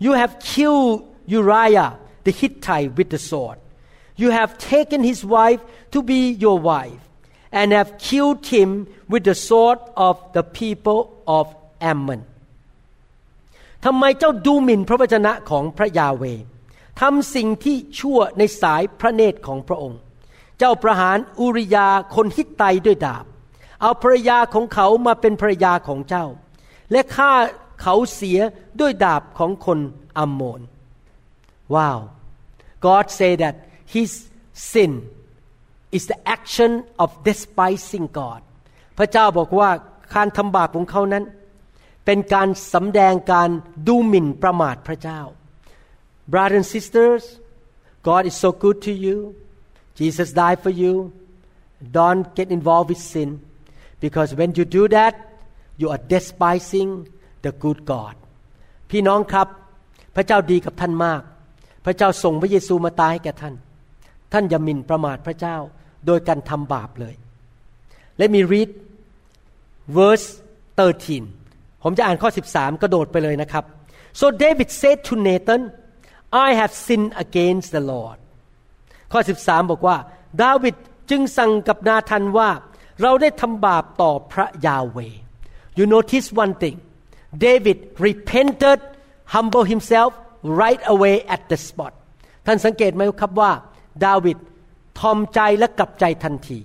[0.05, 0.95] you have killed
[1.35, 1.89] Uriah
[2.25, 3.57] the Hittite with the sword
[4.21, 5.61] you have taken his wife
[5.93, 7.03] to be your wife
[7.51, 8.69] and have killed him
[9.11, 10.99] with the sword of the people
[11.39, 11.45] of
[11.91, 12.21] Ammon
[13.85, 16.23] ทำไมเจ้าดูหมิ่นพระวจนะของพระยาเว
[17.01, 19.99] ทำสิ่งที่ชั่วในสายพระเนตรของพระองค์
[20.57, 23.25] เจ้าประหารอุริยาคนฮิตไตด้วยดาบ
[23.81, 26.25] เอาภรรยาของเขามาเป็นภรรยาของเจ้า
[26.91, 27.31] และฆ่า
[27.81, 28.39] เขาเสีย
[28.79, 29.79] ด้วยดาบของคน
[30.17, 30.59] อัมโมน
[31.75, 31.99] ว้าว
[32.85, 33.55] God say that
[33.95, 34.11] his
[34.71, 34.91] sin
[35.97, 36.71] is the action
[37.03, 38.41] of despising God
[38.97, 39.69] พระเจ้าบอกว่า
[40.15, 41.23] การทำบาปของเขานั้น
[42.05, 43.49] เป็นการสำแดงการ
[43.87, 45.21] ดูหมิ่นประมาทพระเจ้า
[46.31, 47.23] Brothers and sisters
[48.07, 49.17] God is so good to you
[49.99, 50.93] Jesus died for you
[51.97, 53.29] don't get involved with sin
[54.03, 55.13] because when you do that
[55.79, 56.89] you are despising
[57.45, 58.15] the good God
[58.89, 59.47] พี่น้องครับ
[60.15, 61.21] พระเจ้าดีกับท่านมาก
[61.87, 63.55] พระเจ้าส่งพระเยซูมาตายให้แก่ท่าน
[64.33, 65.57] ท่านอย่าหมิ่นประมาทพระเจ้า
[66.07, 67.15] โดยการทำบาปเลย
[68.19, 68.69] Let me read
[69.97, 70.27] verse
[71.05, 73.63] 13 ผมจะอ่านข้อ 13 กระโดดไปเลยนะครับ
[74.19, 75.61] so David said to Nathan
[76.47, 78.17] I have sinned against the Lord
[79.11, 79.97] ข้อ 13 บอกว่า
[80.43, 80.75] ดาวิด
[81.09, 82.49] จึงสั่งกับนาธันว่า
[83.01, 84.97] เราได้ทำบาปต่อพระยาเว
[85.77, 86.77] You notice one thing
[87.45, 88.79] David repented
[89.35, 90.11] humble himself
[90.61, 91.93] right away at the spot
[92.45, 93.51] ท่านสังเกตไหมครับว่า
[94.05, 94.37] ดาวิด
[94.99, 96.59] ทอมใจและกลับใจทันที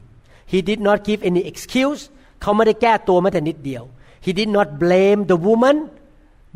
[0.52, 2.02] He did not give any excuse
[2.42, 3.84] เขาไม่ได้แก้ตัวแม้แต่นิดเดียว
[4.24, 5.76] He did not blame the woman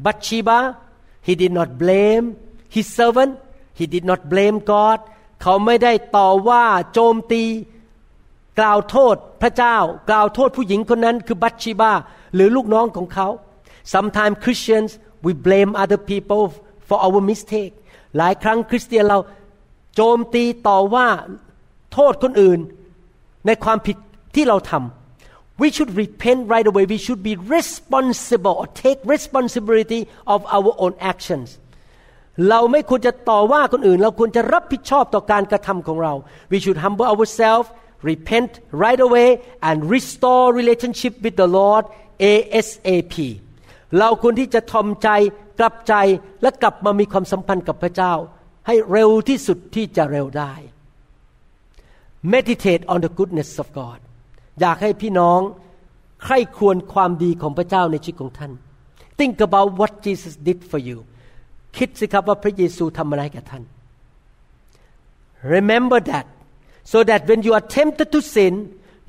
[0.05, 0.61] Bathsheba
[1.27, 2.25] He did not blame
[2.75, 3.33] his servant
[3.79, 4.99] He did not blame God
[5.43, 7.45] เขาไม่ได้ต่อว่าโจมตี
[8.59, 9.77] กล่าวโทษพระเจ้า
[10.11, 11.93] กล่าวโทษผู้หญิงคนนั้นคือบัตชีบา
[12.35, 13.29] หรือลูกน้องของเขา
[13.95, 14.91] Sometimes Christians
[15.25, 16.43] we blame other people
[16.89, 17.73] for our mistake
[18.17, 19.19] หลายครั้งคริสเตียนเรา
[19.95, 21.09] โจมตีต่อว่า
[21.93, 22.61] โทษคนอื่น
[23.47, 23.97] ในความผิด
[24.35, 30.01] ที่เราทำ we should repent right away we should be responsible or take responsibility
[30.35, 31.49] of our own actions
[32.49, 36.15] เราไม่ควรจะต่อว่าคนอื่น เราควรจะรับผิดชอบต่อการกระทำของเรา
[36.53, 37.69] we should humble ourselves
[38.11, 38.51] repent
[38.85, 39.29] right away
[39.69, 41.85] and restore relationship with the Lord
[42.33, 43.17] ASAP
[43.99, 45.09] เราควรที่จะทอมใจ
[45.59, 45.95] กลับใจ
[46.43, 48.13] และกลับมามีความสัมพันธ์กับพระเจ้า
[48.67, 50.53] ให้เร็วที่สุดที่จะเร็วได้
[52.33, 53.99] meditate on the goodness of God
[54.61, 55.41] อยากให้พี่น้อง
[56.25, 58.53] ใคร่ควรความดีของพระเจ้าในชีวิตของท่าน
[59.19, 60.99] think about what Jesus did for you
[61.77, 63.65] คิดสิครับว่าพระเยซูทำอะไรกับท่าน
[65.55, 66.27] remember that
[66.93, 68.55] so that when you are tempted to sin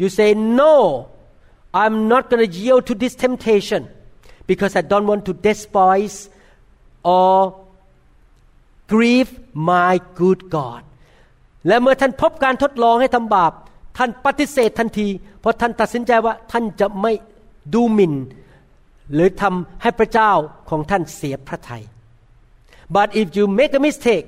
[0.01, 0.30] you say
[0.61, 0.73] no
[1.82, 3.82] I'm not going to yield to this temptation
[4.48, 6.16] because I don't want to despise
[7.16, 7.34] or
[8.92, 9.30] grieve
[9.70, 10.82] my good God
[11.66, 13.53] และเมื่อท่านพบการทดลองให้ทำบาป
[13.98, 15.09] ท่านปฏิเสธทันที
[15.40, 17.12] เพราะท่านตัดสินใจว่าท่านจะไม่
[17.74, 18.14] ดูหมิ่น
[19.12, 20.30] หรือทำให้พระเจ้า
[20.70, 21.82] ของท่านเสียพระทยัย
[22.96, 24.26] but if you make a mistake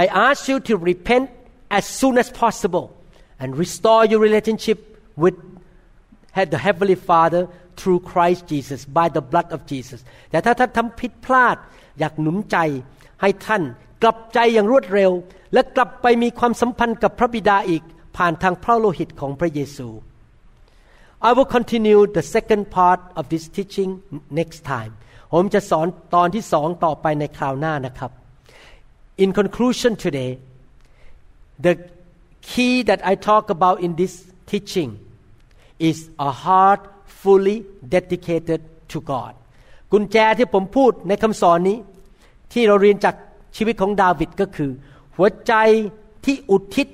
[0.00, 1.26] I ask you to repent
[1.78, 2.86] as soon as possible
[3.40, 4.78] and restore your relationship
[5.22, 5.36] with
[6.52, 7.42] the Heavenly Father
[7.78, 10.00] through Christ Jesus by the blood of Jesus
[10.30, 11.56] แต่ถ้าท่านทำผิดพลาด
[11.98, 12.56] อยากหนุนใจ
[13.22, 13.62] ให้ท่าน
[14.02, 15.10] กลับใจอย่างรวดเร็ว
[15.52, 17.82] และกลับไปมีความสัมพันธ์กับพระบิดาอีก
[18.16, 19.88] ผ่านทางพระโลหิตของพระเยซู
[21.28, 23.90] I will continue the second part of this teaching
[24.38, 24.92] next time
[25.32, 28.10] ผมจะสอนตอนที่สองต่อไปในคราวหน้านะครับ
[29.22, 30.30] In conclusion today
[31.66, 31.74] the
[32.50, 34.14] key that I talk about in this
[34.50, 34.90] teaching
[35.88, 35.98] is
[36.28, 36.82] a heart
[37.21, 37.57] fully
[37.93, 38.61] dedicated
[38.91, 39.33] to God
[39.91, 41.77] กุญแจที่ผมพูดในคำสอนนี้
[42.53, 43.15] ที่เราเรียนจาก
[43.57, 44.71] ชีวิตของดาวิดก็คือ
[45.15, 45.53] หัวใจ
[46.25, 46.87] ที่อุทิศ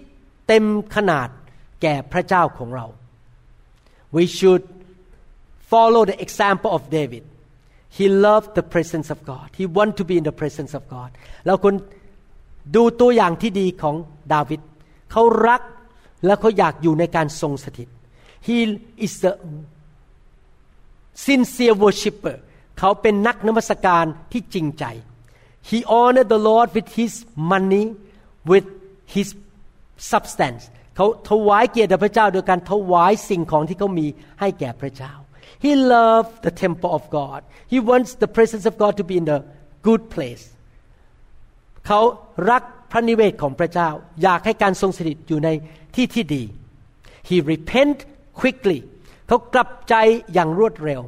[0.48, 0.66] เต็ม
[0.96, 1.30] ขนาด
[1.82, 2.86] แก่พระเจ้าของเรา
[4.16, 4.64] we should
[5.72, 7.24] follow the example of David
[7.98, 11.10] he loved the presence of God he want to be in the presence of God
[11.48, 11.76] เราควร
[12.76, 13.96] ดูตัวอย่างที่ดีของ
[14.34, 14.62] ดาวิด
[15.12, 15.62] เขารัก
[16.26, 17.90] และเขาอยากอยู่ในการทรงสถิต
[18.48, 18.58] he
[19.06, 19.34] is the
[21.27, 22.37] sincere worshipper
[22.79, 24.85] เขาเป็นนักนมัสการที่จริงใจ
[25.69, 27.13] he honored the Lord with his
[27.53, 27.85] money
[28.51, 28.67] with
[29.15, 29.29] his
[30.13, 30.63] substance
[30.97, 34.07] เขาถวายเกียรติพระเจ้าโดยการถวายสิ่งของที่เขามี
[34.41, 35.13] ให้แก่พระเจ้า
[35.65, 37.41] he loved the temple of God
[37.73, 39.39] he wants the presence of God to be in the
[39.87, 40.45] good place
[41.87, 42.01] เขา
[42.51, 43.89] รักพระนิเวศของพระเจ้า
[44.23, 45.49] อยากให้การทรงสถิตอยู่ใน
[45.97, 46.43] ที่ที่ดี
[47.29, 47.99] he repent
[48.41, 48.79] quickly
[49.27, 49.95] เขากลับใจ
[50.33, 51.03] อย่างรวดเร็ว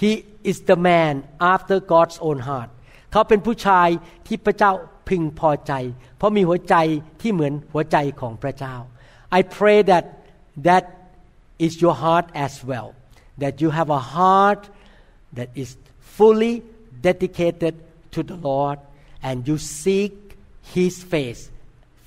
[0.00, 0.10] he
[0.50, 1.14] is the man
[1.54, 2.70] after God's own heart
[3.10, 3.88] เขาเป็นผู้ชาย
[4.26, 4.72] ที่พระเจ้า
[5.08, 5.72] พึงพอใจ
[6.16, 6.76] เพราะมีหัวใจ
[7.20, 8.76] ที่เหมือนหัวใจของพระเจ้า
[9.38, 10.04] I pray that
[10.68, 10.84] that
[11.66, 12.88] is your heart as well
[13.42, 14.62] that you have a heart
[15.38, 15.70] that is
[16.16, 16.54] fully
[17.08, 17.74] dedicated
[18.14, 18.78] to the Lord
[19.28, 20.12] and you seek
[20.74, 21.42] His face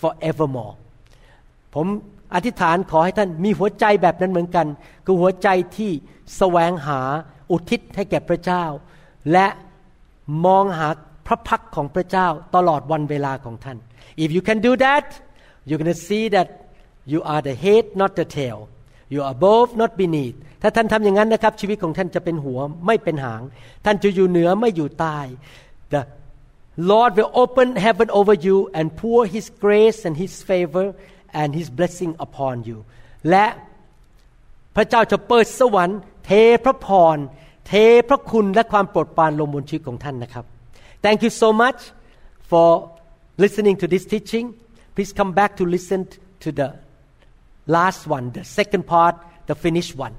[0.02, 0.76] forevermore
[1.74, 1.88] ผม
[2.35, 4.67] อธิษฐานขอให้ท่านมีหัวใจแบบนั้นเหมือนกัน
[5.05, 5.91] คือหัวใจที่
[6.37, 7.01] แสวงหา
[7.51, 8.65] อุทิศให้แก่พระเจ้า
[9.33, 9.47] และ
[10.47, 10.89] มองหา
[11.27, 13.79] พระพักของพระเจ้าตลอดวันเวลาของท่าน
[14.25, 15.07] if you can do that
[15.67, 16.49] you're going to see that
[17.13, 18.59] you are the head not the tail
[19.13, 23.43] you are above not beneath ถ้าท่านทำอย่างนั้นนะครับ ชีวิตของท่านจะเป็นหัวไม่เป็นหาง
[23.85, 25.19] ท่านจะอยู่เหนือไม่อยู่ใต้
[25.95, 26.03] the
[26.91, 30.87] Lord will open heaven over you and pour His grace and His favor
[31.41, 32.79] and His blessing upon you
[33.31, 33.47] และ
[34.77, 36.31] พระเจ้าจะเปิดสวรรค์ เท
[36.65, 37.17] พระพร
[37.69, 37.73] เท
[38.09, 40.45] พระคุณและความโปรดปรานลงบนชีวิตของท่านนะครับ
[41.05, 41.81] Thank you so much
[42.51, 42.69] for
[43.43, 44.47] listening to this teaching
[44.95, 46.01] please come back to listen
[46.45, 46.69] to the
[47.77, 49.15] last one the second part
[49.49, 50.15] the finished one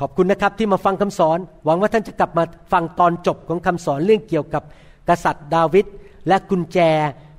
[0.00, 4.62] ขอบคุณนะครับที่มาฟังคำสอน หวังว่าท่านจะกลับมาฟังตอนจบของคำสอนเรื่องเกี่ยวกับ
[5.08, 5.86] กษัตริย์ดาวิด
[6.28, 6.78] และกุญแจ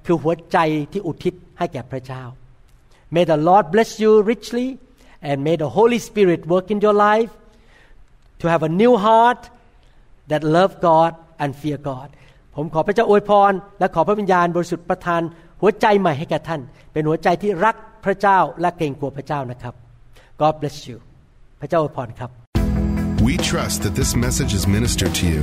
[0.05, 0.57] คือหัวใจ
[0.91, 2.23] ที่อุทิศให้แก่พระเจ้า
[3.14, 4.68] May the Lord bless you richly
[5.28, 7.32] and may the Holy Spirit work in your life
[8.40, 9.42] to have a new heart
[10.30, 12.08] that love God and fear God
[12.56, 15.22] ผมขอพระเจ้าอวยพร และขอพระวิญญาณบริสุทธิ์ประทาน
[15.60, 16.60] หัวใจใหม่ให้แก่ท่าน
[16.92, 19.74] เป็นหัวใจที่รักพระเจ้าและเกรงกลัวพระเจ้านะครับ
[20.40, 20.98] God bless you
[21.60, 22.30] พระเจ้าอวยพรครับ
[23.28, 25.42] We trust that this message is ministered to you.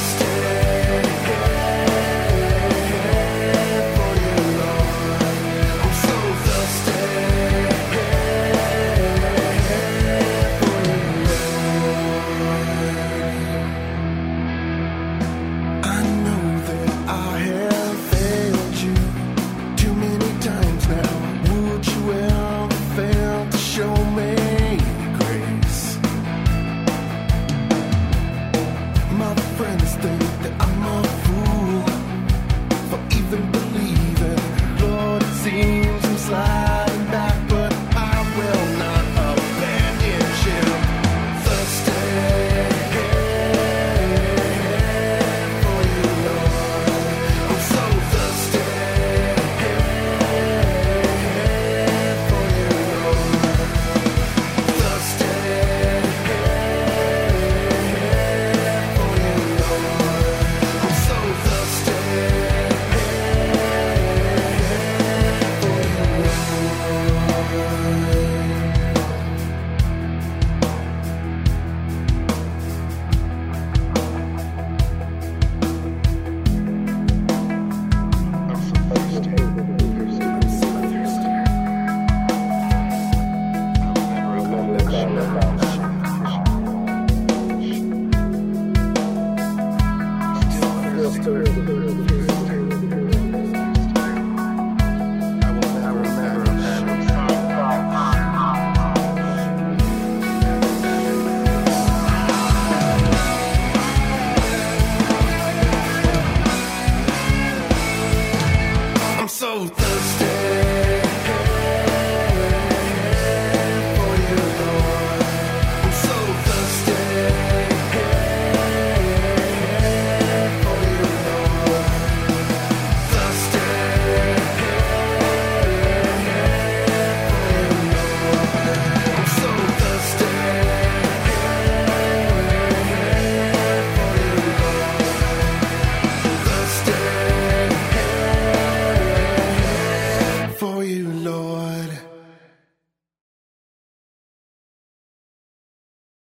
[36.31, 36.70] slide